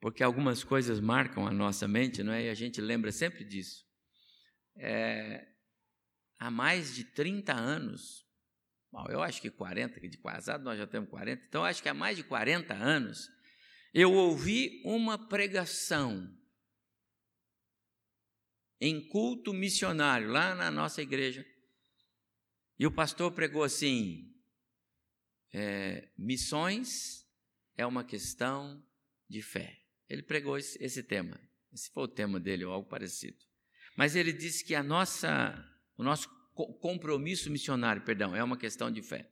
porque 0.00 0.24
algumas 0.24 0.64
coisas 0.64 0.98
marcam 0.98 1.46
a 1.46 1.52
nossa 1.52 1.86
mente, 1.86 2.22
não 2.22 2.32
é? 2.32 2.46
E 2.46 2.48
a 2.50 2.54
gente 2.54 2.80
lembra 2.80 3.12
sempre 3.12 3.44
disso. 3.44 3.86
É, 4.76 5.46
há 6.38 6.50
mais 6.50 6.94
de 6.94 7.04
30 7.04 7.52
anos, 7.52 8.27
bom, 8.90 9.04
eu 9.08 9.22
acho 9.22 9.40
que 9.40 9.50
40, 9.50 10.00
de 10.08 10.18
casado 10.18 10.64
nós 10.64 10.78
já 10.78 10.86
temos 10.86 11.08
40, 11.08 11.44
então 11.48 11.64
acho 11.64 11.82
que 11.82 11.88
há 11.88 11.94
mais 11.94 12.16
de 12.16 12.24
40 12.24 12.74
anos, 12.74 13.28
eu 13.92 14.12
ouvi 14.12 14.82
uma 14.84 15.28
pregação 15.28 16.36
em 18.80 19.06
culto 19.08 19.52
missionário 19.52 20.28
lá 20.28 20.54
na 20.54 20.70
nossa 20.70 21.02
igreja. 21.02 21.44
E 22.78 22.86
o 22.86 22.92
pastor 22.92 23.32
pregou 23.32 23.64
assim: 23.64 24.32
é, 25.52 26.08
missões 26.16 27.26
é 27.76 27.84
uma 27.84 28.04
questão 28.04 28.84
de 29.28 29.42
fé. 29.42 29.82
Ele 30.08 30.22
pregou 30.22 30.56
esse, 30.56 30.82
esse 30.82 31.02
tema. 31.02 31.40
Esse 31.72 31.90
foi 31.90 32.04
o 32.04 32.08
tema 32.08 32.40
dele, 32.40 32.64
ou 32.64 32.72
algo 32.72 32.88
parecido. 32.88 33.38
Mas 33.96 34.14
ele 34.14 34.32
disse 34.32 34.64
que 34.64 34.74
a 34.74 34.82
nossa 34.82 35.64
o 35.96 36.04
nosso 36.04 36.28
compromisso 36.80 37.50
missionário, 37.50 38.02
perdão, 38.02 38.34
é 38.34 38.42
uma 38.42 38.56
questão 38.56 38.90
de 38.90 39.02
fé. 39.02 39.30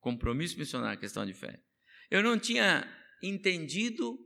Compromisso 0.00 0.58
missionário 0.58 0.96
é 0.96 1.00
questão 1.00 1.26
de 1.26 1.34
fé. 1.34 1.62
Eu 2.10 2.22
não 2.22 2.38
tinha 2.38 2.86
entendido 3.22 4.18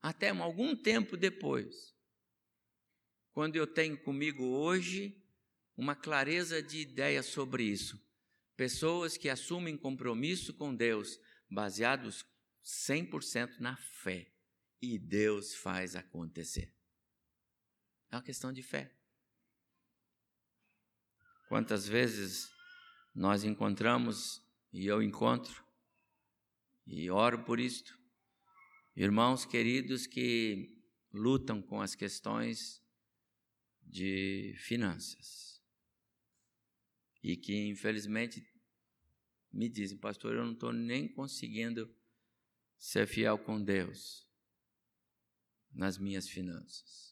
até 0.00 0.30
algum 0.30 0.74
tempo 0.74 1.16
depois, 1.16 1.94
quando 3.32 3.56
eu 3.56 3.66
tenho 3.66 3.96
comigo 4.02 4.44
hoje 4.44 5.22
uma 5.76 5.94
clareza 5.94 6.62
de 6.62 6.78
ideia 6.78 7.22
sobre 7.22 7.64
isso. 7.64 7.98
Pessoas 8.56 9.16
que 9.16 9.28
assumem 9.28 9.76
compromisso 9.76 10.52
com 10.54 10.74
Deus 10.74 11.18
baseados 11.48 12.24
100% 12.64 13.58
na 13.58 13.76
fé 13.76 14.30
e 14.80 14.98
Deus 14.98 15.54
faz 15.54 15.96
acontecer. 15.96 16.74
É 18.10 18.16
uma 18.16 18.22
questão 18.22 18.52
de 18.52 18.62
fé. 18.62 18.94
Quantas 21.52 21.86
vezes 21.86 22.50
nós 23.14 23.44
encontramos, 23.44 24.42
e 24.72 24.86
eu 24.86 25.02
encontro, 25.02 25.62
e 26.86 27.10
oro 27.10 27.44
por 27.44 27.60
isto, 27.60 27.94
irmãos 28.96 29.44
queridos 29.44 30.06
que 30.06 30.82
lutam 31.12 31.60
com 31.60 31.82
as 31.82 31.94
questões 31.94 32.82
de 33.82 34.54
finanças 34.60 35.62
e 37.22 37.36
que 37.36 37.68
infelizmente 37.68 38.42
me 39.52 39.68
dizem, 39.68 39.98
pastor, 39.98 40.34
eu 40.34 40.46
não 40.46 40.54
estou 40.54 40.72
nem 40.72 41.06
conseguindo 41.06 41.94
ser 42.78 43.06
fiel 43.06 43.38
com 43.38 43.62
Deus 43.62 44.26
nas 45.70 45.98
minhas 45.98 46.26
finanças. 46.26 47.11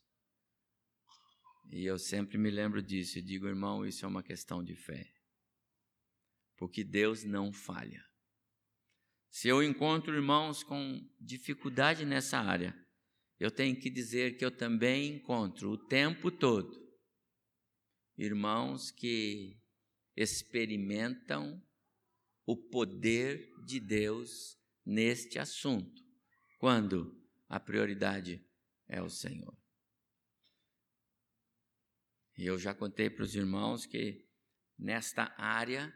E 1.70 1.84
eu 1.84 1.98
sempre 1.98 2.36
me 2.36 2.50
lembro 2.50 2.82
disso 2.82 3.18
e 3.18 3.22
digo, 3.22 3.46
irmão, 3.46 3.86
isso 3.86 4.04
é 4.04 4.08
uma 4.08 4.22
questão 4.22 4.62
de 4.62 4.74
fé. 4.74 5.10
Porque 6.56 6.84
Deus 6.84 7.24
não 7.24 7.52
falha. 7.52 8.04
Se 9.30 9.48
eu 9.48 9.62
encontro 9.62 10.14
irmãos 10.14 10.62
com 10.62 11.00
dificuldade 11.20 12.04
nessa 12.04 12.38
área, 12.38 12.76
eu 13.38 13.50
tenho 13.50 13.78
que 13.78 13.88
dizer 13.88 14.36
que 14.36 14.44
eu 14.44 14.50
também 14.50 15.14
encontro 15.14 15.70
o 15.70 15.78
tempo 15.78 16.30
todo 16.30 16.80
irmãos 18.22 18.90
que 18.90 19.58
experimentam 20.14 21.62
o 22.44 22.56
poder 22.56 23.48
de 23.64 23.80
Deus 23.80 24.58
neste 24.84 25.38
assunto, 25.38 26.02
quando 26.58 27.18
a 27.48 27.58
prioridade 27.58 28.44
é 28.86 29.00
o 29.00 29.08
Senhor. 29.08 29.59
E 32.40 32.46
eu 32.46 32.58
já 32.58 32.72
contei 32.72 33.10
para 33.10 33.22
os 33.22 33.34
irmãos 33.34 33.84
que 33.84 34.26
nesta 34.78 35.30
área 35.36 35.94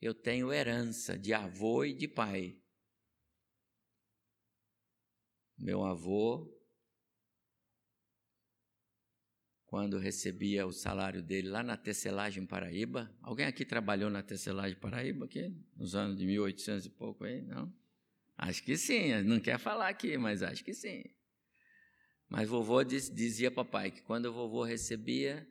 eu 0.00 0.12
tenho 0.12 0.52
herança 0.52 1.16
de 1.16 1.32
avô 1.32 1.84
e 1.84 1.94
de 1.94 2.08
pai. 2.08 2.60
Meu 5.56 5.84
avô, 5.84 6.52
quando 9.64 9.96
recebia 9.96 10.66
o 10.66 10.72
salário 10.72 11.22
dele 11.22 11.48
lá 11.48 11.62
na 11.62 11.76
tecelagem 11.76 12.44
Paraíba, 12.44 13.16
alguém 13.22 13.46
aqui 13.46 13.64
trabalhou 13.64 14.10
na 14.10 14.24
tecelagem 14.24 14.76
Paraíba 14.80 15.26
aqui, 15.26 15.56
nos 15.76 15.94
anos 15.94 16.18
de 16.18 16.26
1800 16.26 16.86
e 16.86 16.90
pouco 16.90 17.22
aí, 17.22 17.42
não? 17.42 17.72
Acho 18.36 18.60
que 18.64 18.76
sim, 18.76 19.22
não 19.22 19.38
quer 19.38 19.60
falar 19.60 19.88
aqui, 19.88 20.18
mas 20.18 20.42
acho 20.42 20.64
que 20.64 20.74
sim. 20.74 21.04
Mas 22.34 22.48
vovô 22.48 22.82
diz, 22.82 23.08
dizia 23.08 23.48
papai 23.48 23.92
que 23.92 24.02
quando 24.02 24.26
o 24.26 24.32
vovô 24.32 24.64
recebia, 24.64 25.46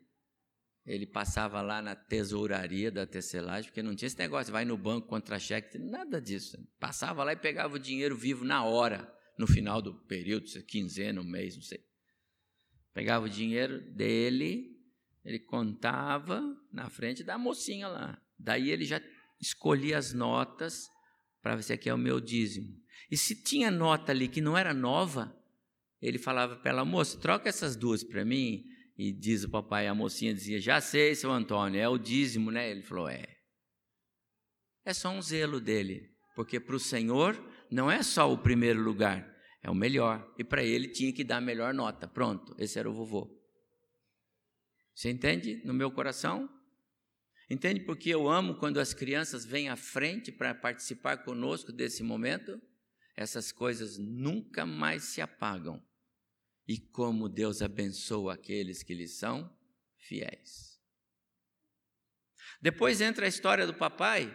ele 0.84 1.06
passava 1.06 1.62
lá 1.62 1.80
na 1.80 1.96
tesouraria 1.96 2.90
da 2.90 3.06
tecelagem, 3.06 3.70
porque 3.70 3.82
não 3.82 3.96
tinha 3.96 4.06
esse 4.06 4.18
negócio, 4.18 4.52
vai 4.52 4.66
no 4.66 4.76
banco 4.76 5.08
contra 5.08 5.38
cheque, 5.38 5.78
nada 5.78 6.20
disso. 6.20 6.58
Passava 6.78 7.24
lá 7.24 7.32
e 7.32 7.36
pegava 7.36 7.76
o 7.76 7.78
dinheiro 7.78 8.14
vivo 8.14 8.44
na 8.44 8.62
hora, 8.66 9.10
no 9.38 9.46
final 9.46 9.80
do 9.80 9.94
período, 9.94 10.44
quinzena, 10.64 11.22
um 11.22 11.24
mês, 11.24 11.56
não 11.56 11.62
sei. 11.62 11.82
Pegava 12.92 13.24
o 13.24 13.30
dinheiro 13.30 13.80
dele, 13.94 14.78
ele 15.24 15.38
contava 15.38 16.42
na 16.70 16.90
frente 16.90 17.24
da 17.24 17.38
mocinha 17.38 17.88
lá. 17.88 18.22
Daí 18.38 18.68
ele 18.68 18.84
já 18.84 19.00
escolhia 19.40 19.96
as 19.96 20.12
notas 20.12 20.86
para 21.40 21.56
ver 21.56 21.62
se 21.62 21.72
aqui 21.72 21.88
é 21.88 21.94
o 21.94 21.98
meu 21.98 22.20
dízimo. 22.20 22.78
E 23.10 23.16
se 23.16 23.42
tinha 23.42 23.70
nota 23.70 24.12
ali 24.12 24.28
que 24.28 24.42
não 24.42 24.56
era 24.58 24.74
nova, 24.74 25.34
ele 26.04 26.18
falava 26.18 26.56
para 26.56 26.70
ela, 26.70 26.84
moça, 26.84 27.18
troca 27.18 27.48
essas 27.48 27.74
duas 27.74 28.04
para 28.04 28.26
mim. 28.26 28.62
E 28.96 29.10
diz 29.10 29.42
o 29.42 29.48
papai, 29.48 29.88
a 29.88 29.94
mocinha 29.94 30.34
dizia, 30.34 30.60
já 30.60 30.78
sei, 30.78 31.14
seu 31.14 31.32
Antônio, 31.32 31.80
é 31.80 31.88
o 31.88 31.96
dízimo, 31.96 32.50
né? 32.50 32.70
Ele 32.70 32.82
falou, 32.82 33.08
é. 33.08 33.24
É 34.84 34.92
só 34.92 35.08
um 35.08 35.22
zelo 35.22 35.58
dele, 35.58 36.14
porque 36.36 36.60
para 36.60 36.76
o 36.76 36.78
Senhor 36.78 37.34
não 37.70 37.90
é 37.90 38.02
só 38.02 38.30
o 38.30 38.36
primeiro 38.36 38.82
lugar, 38.82 39.34
é 39.62 39.70
o 39.70 39.74
melhor. 39.74 40.30
E 40.38 40.44
para 40.44 40.62
ele 40.62 40.88
tinha 40.88 41.10
que 41.10 41.24
dar 41.24 41.38
a 41.38 41.40
melhor 41.40 41.72
nota. 41.72 42.06
Pronto, 42.06 42.54
esse 42.58 42.78
era 42.78 42.88
o 42.88 42.92
vovô. 42.92 43.34
Você 44.94 45.08
entende 45.08 45.62
no 45.64 45.72
meu 45.72 45.90
coração? 45.90 46.48
Entende 47.50 47.80
porque 47.80 48.10
eu 48.10 48.28
amo 48.28 48.56
quando 48.56 48.78
as 48.78 48.92
crianças 48.92 49.46
vêm 49.46 49.70
à 49.70 49.76
frente 49.76 50.30
para 50.30 50.54
participar 50.54 51.24
conosco 51.24 51.72
desse 51.72 52.02
momento? 52.02 52.60
Essas 53.16 53.50
coisas 53.50 53.96
nunca 53.96 54.66
mais 54.66 55.04
se 55.04 55.22
apagam 55.22 55.82
e 56.66 56.78
como 56.78 57.28
Deus 57.28 57.62
abençoa 57.62 58.34
aqueles 58.34 58.82
que 58.82 58.94
lhe 58.94 59.06
são 59.06 59.54
fiéis. 59.98 60.80
Depois 62.60 63.00
entra 63.00 63.26
a 63.26 63.28
história 63.28 63.66
do 63.66 63.74
papai, 63.74 64.34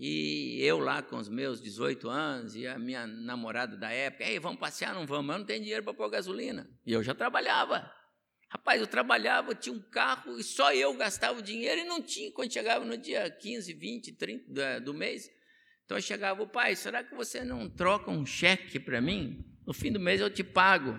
E 0.00 0.60
eu 0.62 0.78
lá 0.78 1.02
com 1.02 1.16
os 1.16 1.28
meus 1.28 1.60
18 1.60 2.08
anos 2.08 2.54
e 2.54 2.68
a 2.68 2.78
minha 2.78 3.04
namorada 3.04 3.76
da 3.76 3.90
época, 3.90 4.22
ei, 4.22 4.38
vamos 4.38 4.60
passear, 4.60 4.94
não 4.94 5.04
vamos, 5.04 5.32
eu 5.32 5.38
não 5.40 5.44
tenho 5.44 5.60
dinheiro 5.60 5.82
para 5.82 5.92
pôr 5.92 6.08
gasolina. 6.08 6.70
E 6.86 6.92
eu 6.92 7.02
já 7.02 7.16
trabalhava. 7.16 7.92
Rapaz, 8.48 8.80
eu 8.80 8.86
trabalhava, 8.86 9.56
tinha 9.56 9.74
um 9.74 9.80
carro 9.80 10.38
e 10.38 10.44
só 10.44 10.72
eu 10.72 10.94
gastava 10.94 11.40
o 11.40 11.42
dinheiro 11.42 11.80
e 11.80 11.84
não 11.84 12.00
tinha 12.00 12.30
quando 12.30 12.52
chegava 12.52 12.84
no 12.84 12.96
dia 12.96 13.28
15, 13.28 13.72
20, 13.72 14.12
30 14.12 14.80
do 14.82 14.94
mês. 14.94 15.28
Então 15.84 15.98
eu 15.98 16.02
chegava, 16.02 16.46
pai, 16.46 16.76
será 16.76 17.02
que 17.02 17.16
você 17.16 17.44
não 17.44 17.68
troca 17.68 18.08
um 18.08 18.24
cheque 18.24 18.78
para 18.78 19.00
mim? 19.00 19.44
No 19.66 19.74
fim 19.74 19.90
do 19.90 19.98
mês 19.98 20.20
eu 20.20 20.30
te 20.30 20.44
pago. 20.44 20.96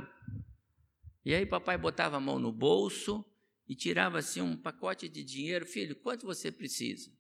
E 1.26 1.34
aí 1.34 1.46
papai 1.46 1.78
botava 1.78 2.18
a 2.18 2.20
mão 2.20 2.40
no 2.40 2.52
bolso 2.52 3.26
e 3.68 3.76
tirava 3.76 4.20
assim 4.20 4.42
um 4.42 4.58
pacote 4.58 5.08
de 5.08 5.24
dinheiro, 5.24 5.66
filho, 5.66 5.96
quanto 5.96 6.26
você 6.26 6.52
precisa? 6.52 7.12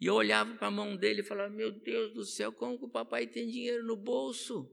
E 0.00 0.06
eu 0.06 0.14
olhava 0.14 0.54
para 0.56 0.68
a 0.68 0.70
mão 0.70 0.96
dele 0.96 1.20
e 1.20 1.24
falava: 1.24 1.50
Meu 1.50 1.72
Deus 1.72 2.12
do 2.12 2.24
céu, 2.24 2.52
como 2.52 2.78
que 2.78 2.84
o 2.84 2.90
papai 2.90 3.26
tem 3.26 3.48
dinheiro 3.48 3.84
no 3.84 3.96
bolso? 3.96 4.70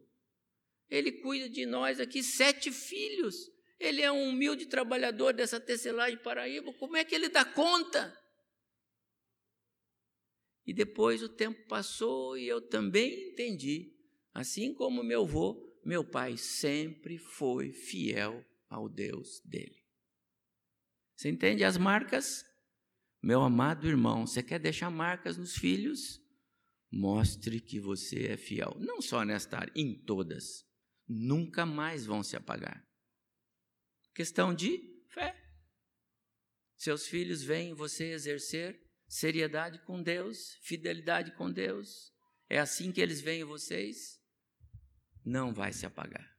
Ele 0.89 1.11
cuida 1.11 1.49
de 1.49 1.65
nós 1.65 1.99
aqui, 1.99 2.21
sete 2.21 2.71
filhos. 2.71 3.51
Ele 3.79 4.01
é 4.01 4.11
um 4.11 4.29
humilde 4.29 4.67
trabalhador 4.67 5.33
dessa 5.33 5.59
tecelagem 5.59 6.17
Paraíba. 6.19 6.73
Como 6.73 6.95
é 6.95 7.03
que 7.03 7.15
ele 7.15 7.29
dá 7.29 7.43
conta? 7.43 8.17
E 10.65 10.73
depois 10.73 11.21
o 11.21 11.29
tempo 11.29 11.67
passou 11.67 12.37
e 12.37 12.47
eu 12.47 12.61
também 12.61 13.31
entendi. 13.31 13.93
Assim 14.33 14.73
como 14.73 15.03
meu 15.03 15.23
avô, 15.23 15.72
meu 15.85 16.03
pai 16.03 16.37
sempre 16.37 17.17
foi 17.17 17.71
fiel 17.71 18.43
ao 18.69 18.89
Deus 18.89 19.41
dele. 19.45 19.83
Você 21.15 21.29
entende 21.29 21.63
as 21.63 21.77
marcas? 21.77 22.45
Meu 23.21 23.41
amado 23.41 23.87
irmão, 23.87 24.27
você 24.27 24.43
quer 24.43 24.59
deixar 24.59 24.89
marcas 24.89 25.37
nos 25.37 25.55
filhos? 25.55 26.21
Mostre 26.91 27.59
que 27.59 27.79
você 27.79 28.27
é 28.27 28.37
fiel, 28.37 28.75
não 28.79 29.01
só 29.01 29.23
nesta 29.23 29.57
área, 29.57 29.73
em 29.75 29.93
todas. 29.93 30.65
Nunca 31.07 31.65
mais 31.65 32.05
vão 32.05 32.21
se 32.21 32.35
apagar. 32.35 32.85
Questão 34.13 34.53
de 34.53 34.79
fé. 35.09 35.35
Seus 36.77 37.07
filhos 37.07 37.41
veem 37.41 37.73
você 37.73 38.11
exercer 38.11 38.79
seriedade 39.07 39.79
com 39.85 40.01
Deus, 40.01 40.55
fidelidade 40.61 41.35
com 41.35 41.51
Deus. 41.51 42.11
É 42.49 42.59
assim 42.59 42.91
que 42.91 43.01
eles 43.01 43.21
veem 43.21 43.43
vocês? 43.43 44.22
Não 45.25 45.53
vai 45.53 45.71
se 45.73 45.85
apagar. 45.85 46.31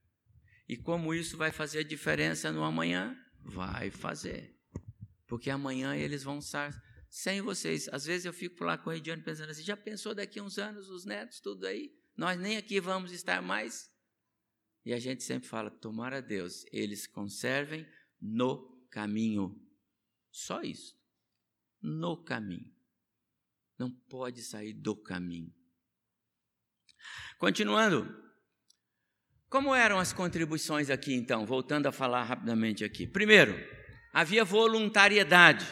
E 0.69 0.77
como 0.77 1.15
isso 1.15 1.37
vai 1.37 1.53
fazer 1.53 1.85
diferença 1.85 2.51
no 2.51 2.63
amanhã? 2.63 3.17
Vai 3.43 3.91
fazer 3.91 4.55
porque 5.27 5.51
amanhã 5.51 5.97
eles 5.97 6.23
vão 6.23 6.39
estar 6.39 6.81
sem 7.09 7.41
vocês. 7.41 7.89
Às 7.89 8.05
vezes 8.05 8.25
eu 8.25 8.33
fico 8.33 8.63
lá 8.65 8.77
com 8.79 8.91
o 8.91 8.93
Ediano 8.93 9.23
pensando 9.23 9.51
assim: 9.51 9.63
já 9.63 9.77
pensou 9.77 10.15
daqui 10.15 10.39
a 10.39 10.43
uns 10.43 10.59
anos 10.59 10.89
os 10.89 11.05
netos, 11.05 11.41
tudo 11.41 11.67
aí? 11.67 11.93
Nós 12.17 12.39
nem 12.39 12.57
aqui 12.57 12.81
vamos 12.81 13.13
estar 13.13 13.43
mais. 13.43 13.91
E 14.85 14.93
a 14.93 14.99
gente 14.99 15.23
sempre 15.23 15.49
fala: 15.49 15.71
tomara 15.71 16.21
Deus, 16.21 16.65
eles 16.71 17.07
conservem 17.07 17.87
no 18.21 18.87
caminho. 18.91 19.61
Só 20.31 20.63
isso. 20.63 20.97
No 21.81 22.23
caminho. 22.23 22.73
Não 23.79 23.91
pode 23.91 24.43
sair 24.43 24.73
do 24.73 24.95
caminho. 24.95 25.53
Continuando. 27.39 28.24
Como 29.55 29.73
eram 29.73 30.01
as 30.01 30.13
contribuições 30.13 30.91
aqui, 30.91 31.15
então? 31.15 31.47
Voltando 31.47 31.87
a 31.87 31.93
falar 31.93 32.25
rapidamente 32.25 32.83
aqui. 32.83 33.07
Primeiro, 33.07 33.55
havia 34.13 34.45
voluntariedade. 34.45 35.65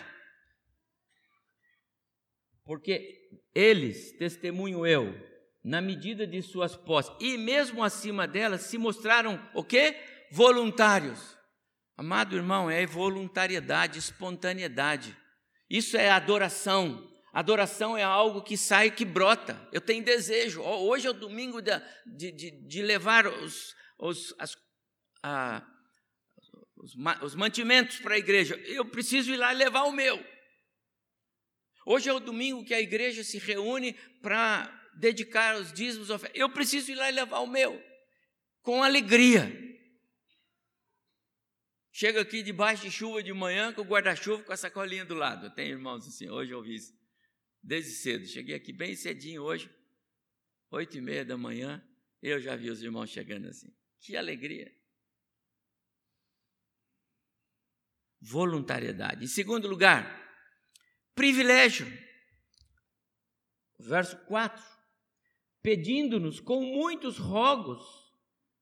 Porque 2.64 3.28
eles, 3.52 4.16
testemunho 4.16 4.86
eu, 4.86 5.12
na 5.64 5.80
medida 5.80 6.24
de 6.24 6.40
suas 6.42 6.76
posses 6.76 7.12
e 7.20 7.36
mesmo 7.36 7.82
acima 7.82 8.24
delas, 8.24 8.60
se 8.60 8.78
mostraram 8.78 9.44
o 9.52 9.64
quê? 9.64 9.96
Voluntários. 10.30 11.36
Amado 11.96 12.36
irmão, 12.36 12.70
é 12.70 12.86
voluntariedade, 12.86 13.98
espontaneidade. 13.98 15.16
Isso 15.68 15.96
é 15.96 16.08
adoração. 16.08 17.11
Adoração 17.32 17.96
é 17.96 18.02
algo 18.02 18.42
que 18.42 18.58
sai, 18.58 18.90
que 18.90 19.06
brota. 19.06 19.58
Eu 19.72 19.80
tenho 19.80 20.04
desejo. 20.04 20.60
Hoje 20.60 21.06
é 21.06 21.10
o 21.10 21.14
domingo 21.14 21.62
de, 21.62 21.72
de, 22.32 22.50
de 22.50 22.82
levar 22.82 23.26
os, 23.26 23.74
os, 23.98 24.34
as, 24.38 24.54
a, 25.22 25.66
os, 26.76 26.94
os 27.22 27.34
mantimentos 27.34 27.98
para 28.00 28.16
a 28.16 28.18
igreja. 28.18 28.54
Eu 28.66 28.84
preciso 28.84 29.32
ir 29.32 29.38
lá 29.38 29.50
levar 29.50 29.84
o 29.84 29.92
meu. 29.92 30.22
Hoje 31.86 32.10
é 32.10 32.12
o 32.12 32.20
domingo 32.20 32.66
que 32.66 32.74
a 32.74 32.80
igreja 32.80 33.24
se 33.24 33.38
reúne 33.38 33.94
para 34.20 34.70
dedicar 34.94 35.56
os 35.56 35.72
dízimos. 35.72 36.10
Eu 36.34 36.50
preciso 36.50 36.92
ir 36.92 36.96
lá 36.96 37.08
e 37.08 37.14
levar 37.14 37.40
o 37.40 37.46
meu. 37.46 37.82
Com 38.60 38.82
alegria. 38.82 39.50
Chega 41.90 42.20
aqui 42.20 42.42
debaixo 42.42 42.82
de 42.82 42.90
chuva 42.90 43.22
de 43.22 43.32
manhã 43.32 43.72
com 43.72 43.80
o 43.80 43.86
guarda-chuva 43.86 44.42
com 44.44 44.52
a 44.52 44.56
sacolinha 44.56 45.04
do 45.04 45.14
lado. 45.14 45.50
Tenho 45.54 45.70
irmãos 45.70 46.06
assim, 46.06 46.28
hoje 46.28 46.52
eu 46.52 46.58
ouvi 46.58 46.74
isso. 46.74 47.01
Desde 47.62 47.92
cedo. 47.92 48.26
Cheguei 48.26 48.54
aqui 48.54 48.72
bem 48.72 48.96
cedinho 48.96 49.42
hoje, 49.42 49.70
oito 50.70 50.96
e 50.96 51.00
meia 51.00 51.24
da 51.24 51.36
manhã, 51.36 51.82
eu 52.20 52.40
já 52.40 52.56
vi 52.56 52.70
os 52.70 52.82
irmãos 52.82 53.10
chegando 53.10 53.48
assim. 53.48 53.72
Que 54.00 54.16
alegria. 54.16 54.72
voluntariedade. 58.22 59.24
Em 59.24 59.28
segundo 59.28 59.66
lugar, 59.66 60.06
privilégio. 61.14 61.86
Verso 63.78 64.16
4: 64.26 64.62
pedindo-nos 65.60 66.38
com 66.38 66.62
muitos 66.62 67.18
rogos 67.18 67.82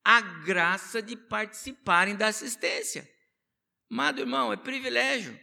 a 0.03 0.23
graça 0.23 1.03
de 1.03 1.15
participarem 1.15 2.17
da 2.17 2.29
assistência. 2.29 3.09
Amado 3.91 4.21
irmão, 4.21 4.51
é 4.51 4.57
privilégio. 4.57 5.39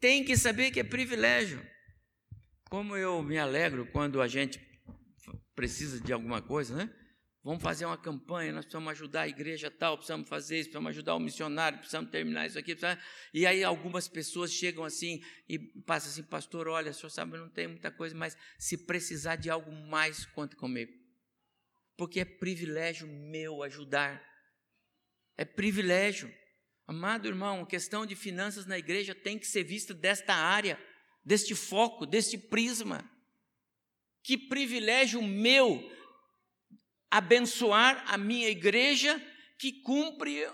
Tem 0.00 0.24
que 0.24 0.36
saber 0.36 0.72
que 0.72 0.80
é 0.80 0.84
privilégio. 0.84 1.64
Como 2.72 2.96
eu 2.96 3.22
me 3.22 3.36
alegro 3.36 3.84
quando 3.92 4.22
a 4.22 4.26
gente 4.26 4.58
precisa 5.54 6.00
de 6.00 6.10
alguma 6.10 6.40
coisa, 6.40 6.74
né? 6.74 6.90
Vamos 7.44 7.62
fazer 7.62 7.84
uma 7.84 7.98
campanha, 7.98 8.50
nós 8.50 8.64
precisamos 8.64 8.90
ajudar 8.92 9.20
a 9.20 9.28
igreja 9.28 9.70
tal, 9.70 9.98
precisamos 9.98 10.26
fazer 10.26 10.54
isso, 10.54 10.70
precisamos 10.70 10.88
ajudar 10.88 11.14
o 11.14 11.20
missionário, 11.20 11.76
precisamos 11.76 12.10
terminar 12.10 12.46
isso 12.46 12.58
aqui. 12.58 12.74
Precisamos... 12.74 13.04
E 13.34 13.44
aí 13.44 13.62
algumas 13.62 14.08
pessoas 14.08 14.50
chegam 14.50 14.84
assim 14.84 15.20
e 15.46 15.58
passam 15.82 16.10
assim, 16.10 16.22
pastor, 16.22 16.66
olha, 16.66 16.92
o 16.92 16.94
senhor 16.94 17.10
sabe, 17.10 17.36
eu 17.36 17.40
não 17.40 17.50
tenho 17.50 17.68
muita 17.68 17.90
coisa, 17.90 18.16
mas 18.16 18.34
se 18.58 18.86
precisar 18.86 19.36
de 19.36 19.50
algo 19.50 19.70
mais, 19.70 20.24
conte 20.24 20.56
comigo. 20.56 20.92
Porque 21.94 22.20
é 22.20 22.24
privilégio 22.24 23.06
meu 23.06 23.62
ajudar. 23.62 24.26
É 25.36 25.44
privilégio. 25.44 26.34
Amado 26.86 27.28
irmão, 27.28 27.60
a 27.60 27.66
questão 27.66 28.06
de 28.06 28.16
finanças 28.16 28.64
na 28.64 28.78
igreja 28.78 29.14
tem 29.14 29.38
que 29.38 29.46
ser 29.46 29.62
vista 29.62 29.92
desta 29.92 30.32
área, 30.32 30.80
deste 31.24 31.54
foco, 31.54 32.06
deste 32.06 32.36
prisma. 32.36 33.08
Que 34.22 34.36
privilégio 34.36 35.22
meu 35.22 35.90
abençoar 37.10 38.04
a 38.06 38.16
minha 38.16 38.48
igreja 38.48 39.20
que 39.58 39.82
cumpre 39.82 40.46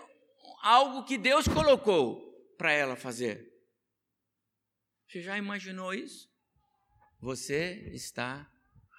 algo 0.61 1.05
que 1.05 1.17
Deus 1.17 1.47
colocou 1.47 2.29
para 2.57 2.71
ela 2.71 2.95
fazer. 2.95 3.49
Você 5.07 5.21
já 5.21 5.37
imaginou 5.37 5.93
isso? 5.93 6.29
Você 7.19 7.89
está 7.93 8.49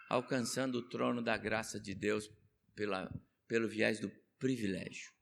alcançando 0.08 0.78
o 0.78 0.88
trono 0.88 1.22
da 1.22 1.36
graça 1.36 1.78
de 1.78 1.94
Deus 1.94 2.28
pela, 2.74 3.08
pelo 3.46 3.68
viés 3.68 4.00
do 4.00 4.10
privilégio. 4.38 5.12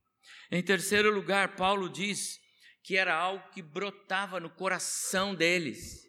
Em 0.50 0.62
terceiro 0.62 1.12
lugar, 1.12 1.56
Paulo 1.56 1.90
diz 1.90 2.38
que 2.82 2.96
era 2.96 3.14
algo 3.14 3.50
que 3.50 3.60
brotava 3.60 4.40
no 4.40 4.48
coração 4.48 5.34
deles. 5.34 6.07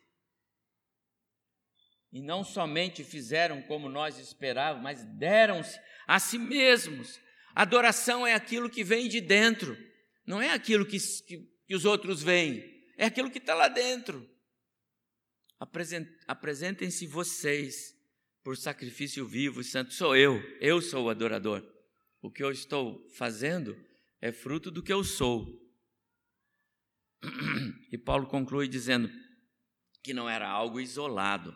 E 2.11 2.21
não 2.21 2.43
somente 2.43 3.03
fizeram 3.03 3.61
como 3.61 3.87
nós 3.87 4.17
esperávamos, 4.17 4.83
mas 4.83 5.03
deram-se 5.17 5.79
a 6.07 6.19
si 6.19 6.37
mesmos. 6.37 7.19
Adoração 7.53 8.25
é 8.25 8.33
aquilo 8.33 8.69
que 8.69 8.83
vem 8.83 9.07
de 9.07 9.21
dentro, 9.21 9.77
não 10.25 10.41
é 10.41 10.51
aquilo 10.51 10.85
que, 10.85 10.97
que, 10.99 11.47
que 11.67 11.75
os 11.75 11.85
outros 11.85 12.21
veem, 12.23 12.63
é 12.97 13.05
aquilo 13.05 13.29
que 13.29 13.37
está 13.37 13.53
lá 13.53 13.67
dentro. 13.67 14.27
Apresentem-se 16.27 17.05
vocês 17.05 17.93
por 18.43 18.57
sacrifício 18.57 19.25
vivo 19.25 19.61
e 19.61 19.63
santo. 19.63 19.93
Sou 19.93 20.15
eu, 20.15 20.41
eu 20.61 20.81
sou 20.81 21.05
o 21.05 21.09
adorador. 21.09 21.63
O 22.21 22.31
que 22.31 22.43
eu 22.43 22.51
estou 22.51 23.07
fazendo 23.09 23.77
é 24.21 24.31
fruto 24.31 24.71
do 24.71 24.83
que 24.83 24.91
eu 24.91 25.03
sou. 25.03 25.47
E 27.91 27.97
Paulo 27.97 28.27
conclui 28.27 28.67
dizendo 28.67 29.09
que 30.03 30.13
não 30.13 30.29
era 30.29 30.47
algo 30.47 30.79
isolado. 30.79 31.51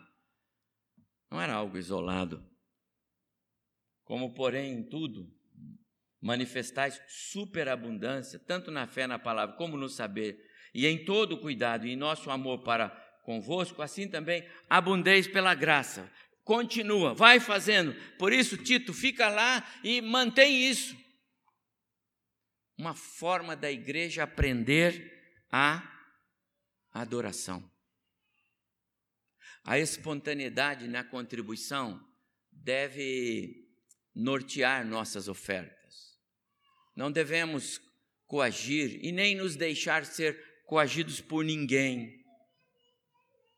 Não 1.34 1.40
era 1.40 1.54
algo 1.54 1.76
isolado 1.76 2.48
como 4.04 4.34
porém 4.34 4.72
em 4.72 4.88
tudo 4.88 5.28
manifestais 6.22 7.02
superabundância, 7.08 8.38
tanto 8.38 8.70
na 8.70 8.86
fé 8.86 9.08
na 9.08 9.18
palavra 9.18 9.56
como 9.56 9.76
no 9.76 9.88
saber, 9.88 10.38
e 10.72 10.86
em 10.86 11.04
todo 11.04 11.40
cuidado 11.40 11.88
e 11.88 11.90
em 11.90 11.96
nosso 11.96 12.30
amor 12.30 12.62
para 12.62 12.88
convosco, 13.24 13.82
assim 13.82 14.08
também 14.08 14.48
abundeis 14.70 15.26
pela 15.26 15.56
graça. 15.56 16.08
Continua, 16.44 17.14
vai 17.14 17.40
fazendo. 17.40 17.94
Por 18.16 18.32
isso, 18.32 18.56
Tito, 18.56 18.94
fica 18.94 19.28
lá 19.28 19.68
e 19.82 20.00
mantém 20.00 20.70
isso. 20.70 20.96
Uma 22.78 22.94
forma 22.94 23.56
da 23.56 23.72
igreja 23.72 24.22
aprender 24.22 25.42
a 25.50 25.82
adoração. 26.92 27.73
A 29.64 29.78
espontaneidade 29.78 30.86
na 30.86 31.02
contribuição 31.02 31.98
deve 32.52 33.66
nortear 34.14 34.86
nossas 34.86 35.26
ofertas. 35.26 36.18
Não 36.94 37.10
devemos 37.10 37.80
coagir 38.26 39.02
e 39.02 39.10
nem 39.10 39.34
nos 39.34 39.56
deixar 39.56 40.04
ser 40.04 40.62
coagidos 40.66 41.20
por 41.20 41.42
ninguém. 41.42 42.22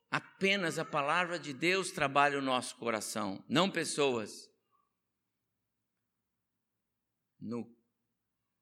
Apenas 0.09 0.79
a 0.79 0.85
palavra 0.85 1.37
de 1.37 1.51
Deus 1.53 1.91
trabalha 1.91 2.39
o 2.39 2.41
nosso 2.41 2.77
coração, 2.77 3.43
não 3.49 3.69
pessoas. 3.69 4.49
No 7.37 7.69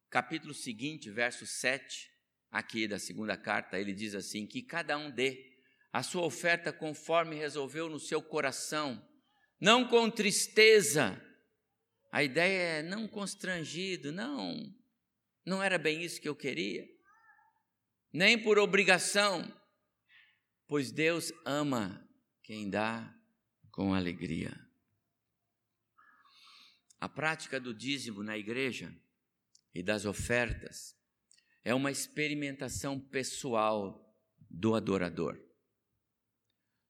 capítulo 0.10 0.54
seguinte, 0.54 1.12
verso 1.12 1.46
7, 1.46 2.12
aqui 2.50 2.88
da 2.88 2.98
segunda 2.98 3.38
carta, 3.38 3.80
ele 3.80 3.94
diz 3.94 4.16
assim: 4.16 4.48
que 4.48 4.64
cada 4.64 4.98
um 4.98 5.12
dê 5.12 5.55
a 5.96 6.04
sua 6.04 6.24
oferta 6.24 6.74
conforme 6.74 7.38
resolveu 7.38 7.88
no 7.88 8.02
seu 8.02 8.22
coração, 8.22 9.02
não 9.58 9.88
com 9.88 10.12
tristeza. 10.12 11.18
A 12.12 12.22
ideia 12.22 12.80
é 12.80 12.84
não 12.84 13.08
constrangido, 13.08 14.12
não, 14.12 14.76
não 15.46 15.64
era 15.64 15.78
bem 15.78 16.04
isso 16.04 16.20
que 16.20 16.28
eu 16.28 16.36
queria, 16.36 16.86
nem 18.12 18.38
por 18.38 18.60
obrigação, 18.60 19.50
pois 20.68 20.92
Deus 20.92 21.32
ama 21.46 22.06
quem 22.44 22.70
dá 22.70 23.18
com 23.72 23.94
alegria. 23.94 24.54
A 27.00 27.08
prática 27.08 27.58
do 27.58 27.74
dízimo 27.74 28.22
na 28.22 28.38
igreja 28.38 28.94
e 29.74 29.82
das 29.82 30.04
ofertas 30.04 30.94
é 31.64 31.74
uma 31.74 31.90
experimentação 31.90 33.00
pessoal 33.00 34.14
do 34.50 34.76
adorador. 34.76 35.46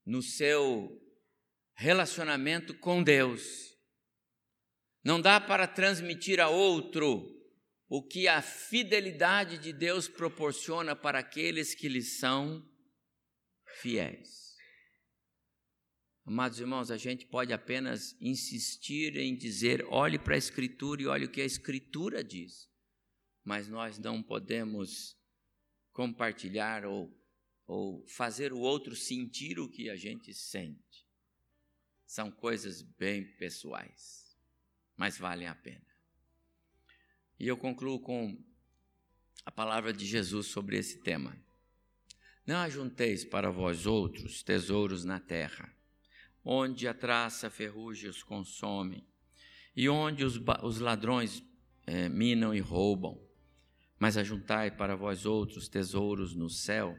No 0.05 0.21
seu 0.21 1.01
relacionamento 1.73 2.77
com 2.77 3.03
Deus. 3.03 3.75
Não 5.03 5.19
dá 5.21 5.39
para 5.39 5.67
transmitir 5.67 6.39
a 6.39 6.49
outro 6.49 7.31
o 7.87 8.01
que 8.01 8.27
a 8.27 8.41
fidelidade 8.41 9.57
de 9.57 9.71
Deus 9.71 10.07
proporciona 10.07 10.95
para 10.95 11.19
aqueles 11.19 11.75
que 11.75 11.87
lhe 11.87 12.01
são 12.01 12.67
fiéis. 13.81 14.55
Amados 16.25 16.59
irmãos, 16.59 16.89
a 16.89 16.97
gente 16.97 17.27
pode 17.27 17.53
apenas 17.53 18.19
insistir 18.19 19.15
em 19.15 19.35
dizer: 19.35 19.85
olhe 19.89 20.17
para 20.17 20.33
a 20.33 20.37
Escritura 20.37 21.01
e 21.01 21.05
olhe 21.05 21.25
o 21.25 21.31
que 21.31 21.41
a 21.41 21.45
Escritura 21.45 22.23
diz, 22.23 22.67
mas 23.43 23.67
nós 23.67 23.99
não 23.99 24.23
podemos 24.23 25.15
compartilhar 25.91 26.83
ou, 26.83 27.15
ou 27.67 28.05
fazer 28.07 28.53
o 28.53 28.59
outro 28.59 28.95
sentir 28.95 29.59
o 29.59 29.69
que 29.69 29.89
a 29.89 29.95
gente 29.95 30.33
sente. 30.33 31.05
São 32.05 32.29
coisas 32.29 32.81
bem 32.81 33.25
pessoais, 33.37 34.37
mas 34.95 35.17
valem 35.17 35.47
a 35.47 35.55
pena. 35.55 35.85
E 37.39 37.47
eu 37.47 37.57
concluo 37.57 37.99
com 37.99 38.37
a 39.45 39.51
palavra 39.51 39.91
de 39.91 40.05
Jesus 40.05 40.47
sobre 40.47 40.77
esse 40.77 40.99
tema. 40.99 41.37
Não 42.45 42.57
ajunteis 42.57 43.25
para 43.25 43.49
vós 43.49 43.85
outros 43.85 44.43
tesouros 44.43 45.03
na 45.03 45.19
terra, 45.19 45.73
onde 46.43 46.87
a 46.87 46.93
traça 46.93 47.49
ferrugem 47.49 48.09
os 48.09 48.21
consome, 48.21 49.07
e 49.75 49.89
onde 49.89 50.23
os, 50.23 50.39
os 50.63 50.79
ladrões 50.79 51.43
é, 51.85 52.07
minam 52.07 52.53
e 52.53 52.59
roubam. 52.59 53.19
Mas 53.99 54.15
ajuntai 54.15 54.71
para 54.71 54.95
vós 54.95 55.25
outros 55.25 55.67
tesouros 55.67 56.35
no 56.35 56.49
céu, 56.49 56.97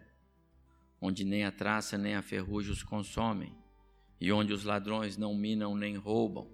onde 1.01 1.25
nem 1.25 1.45
a 1.45 1.53
traça 1.53 1.99
nem 1.99 2.15
a 2.15 2.23
ferrugem 2.23 2.73
os 2.73 2.83
consomem, 2.83 3.57
e 4.21 4.33
onde 4.33 4.53
os 4.53 4.65
ladrões 4.65 5.17
não 5.17 5.35
minam 5.35 5.77
nem 5.77 5.97
roubam, 5.97 6.49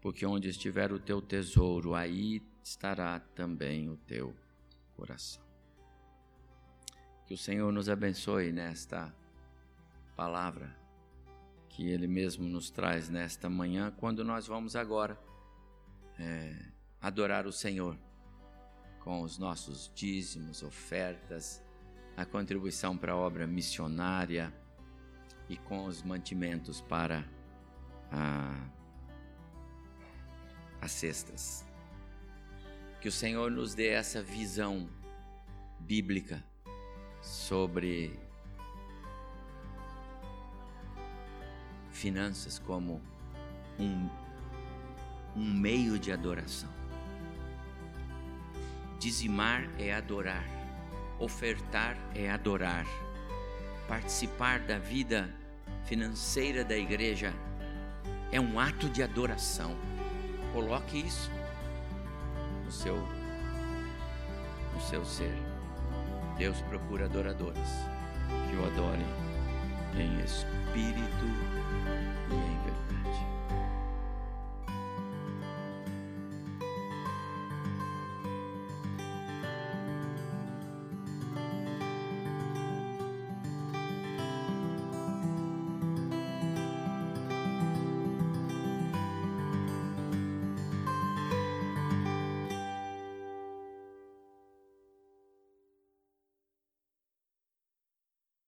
porque 0.00 0.24
onde 0.24 0.48
estiver 0.48 0.92
o 0.92 0.98
teu 0.98 1.20
tesouro, 1.20 1.94
aí 1.94 2.42
estará 2.62 3.18
também 3.20 3.88
o 3.88 3.96
teu 3.96 4.34
coração. 4.96 5.42
Que 7.26 7.34
o 7.34 7.38
Senhor 7.38 7.72
nos 7.72 7.88
abençoe 7.88 8.52
nesta 8.52 9.14
palavra 10.14 10.84
que 11.74 11.88
Ele 11.88 12.06
mesmo 12.06 12.46
nos 12.46 12.70
traz 12.70 13.08
nesta 13.08 13.50
manhã, 13.50 13.90
quando 13.90 14.22
nós 14.22 14.46
vamos 14.46 14.76
agora 14.76 15.18
é, 16.18 16.54
adorar 17.00 17.46
o 17.46 17.52
Senhor 17.52 17.98
com 19.00 19.22
os 19.22 19.38
nossos 19.38 19.90
dízimos, 19.92 20.62
ofertas, 20.62 21.63
a 22.16 22.24
contribuição 22.24 22.96
para 22.96 23.12
a 23.12 23.16
obra 23.16 23.46
missionária 23.46 24.52
e 25.48 25.56
com 25.56 25.84
os 25.84 26.02
mantimentos 26.02 26.80
para 26.80 27.24
a, 28.10 28.68
as 30.80 30.92
cestas. 30.92 31.66
Que 33.00 33.08
o 33.08 33.12
Senhor 33.12 33.50
nos 33.50 33.74
dê 33.74 33.88
essa 33.88 34.22
visão 34.22 34.88
bíblica 35.80 36.42
sobre 37.20 38.18
finanças 41.90 42.58
como 42.58 43.00
um, 43.78 44.08
um 45.36 45.52
meio 45.54 45.98
de 45.98 46.12
adoração. 46.12 46.68
Dizimar 48.98 49.68
é 49.78 49.92
adorar, 49.92 50.44
ofertar 51.24 51.96
é 52.14 52.30
adorar, 52.30 52.86
participar 53.88 54.60
da 54.60 54.78
vida 54.78 55.28
financeira 55.84 56.64
da 56.64 56.76
igreja 56.76 57.32
é 58.30 58.40
um 58.40 58.58
ato 58.58 58.88
de 58.88 59.02
adoração. 59.02 59.76
Coloque 60.52 60.98
isso 60.98 61.30
no 62.64 62.70
seu 62.70 62.96
no 64.74 64.80
seu 64.80 65.04
ser. 65.04 65.34
Deus 66.36 66.60
procura 66.62 67.04
adoradores 67.04 67.68
que 68.48 68.56
o 68.56 68.66
adorem 68.66 69.06
em 69.96 70.20
espírito 70.24 71.24
e 72.28 72.34
em 72.34 72.58
verdade. 72.64 73.33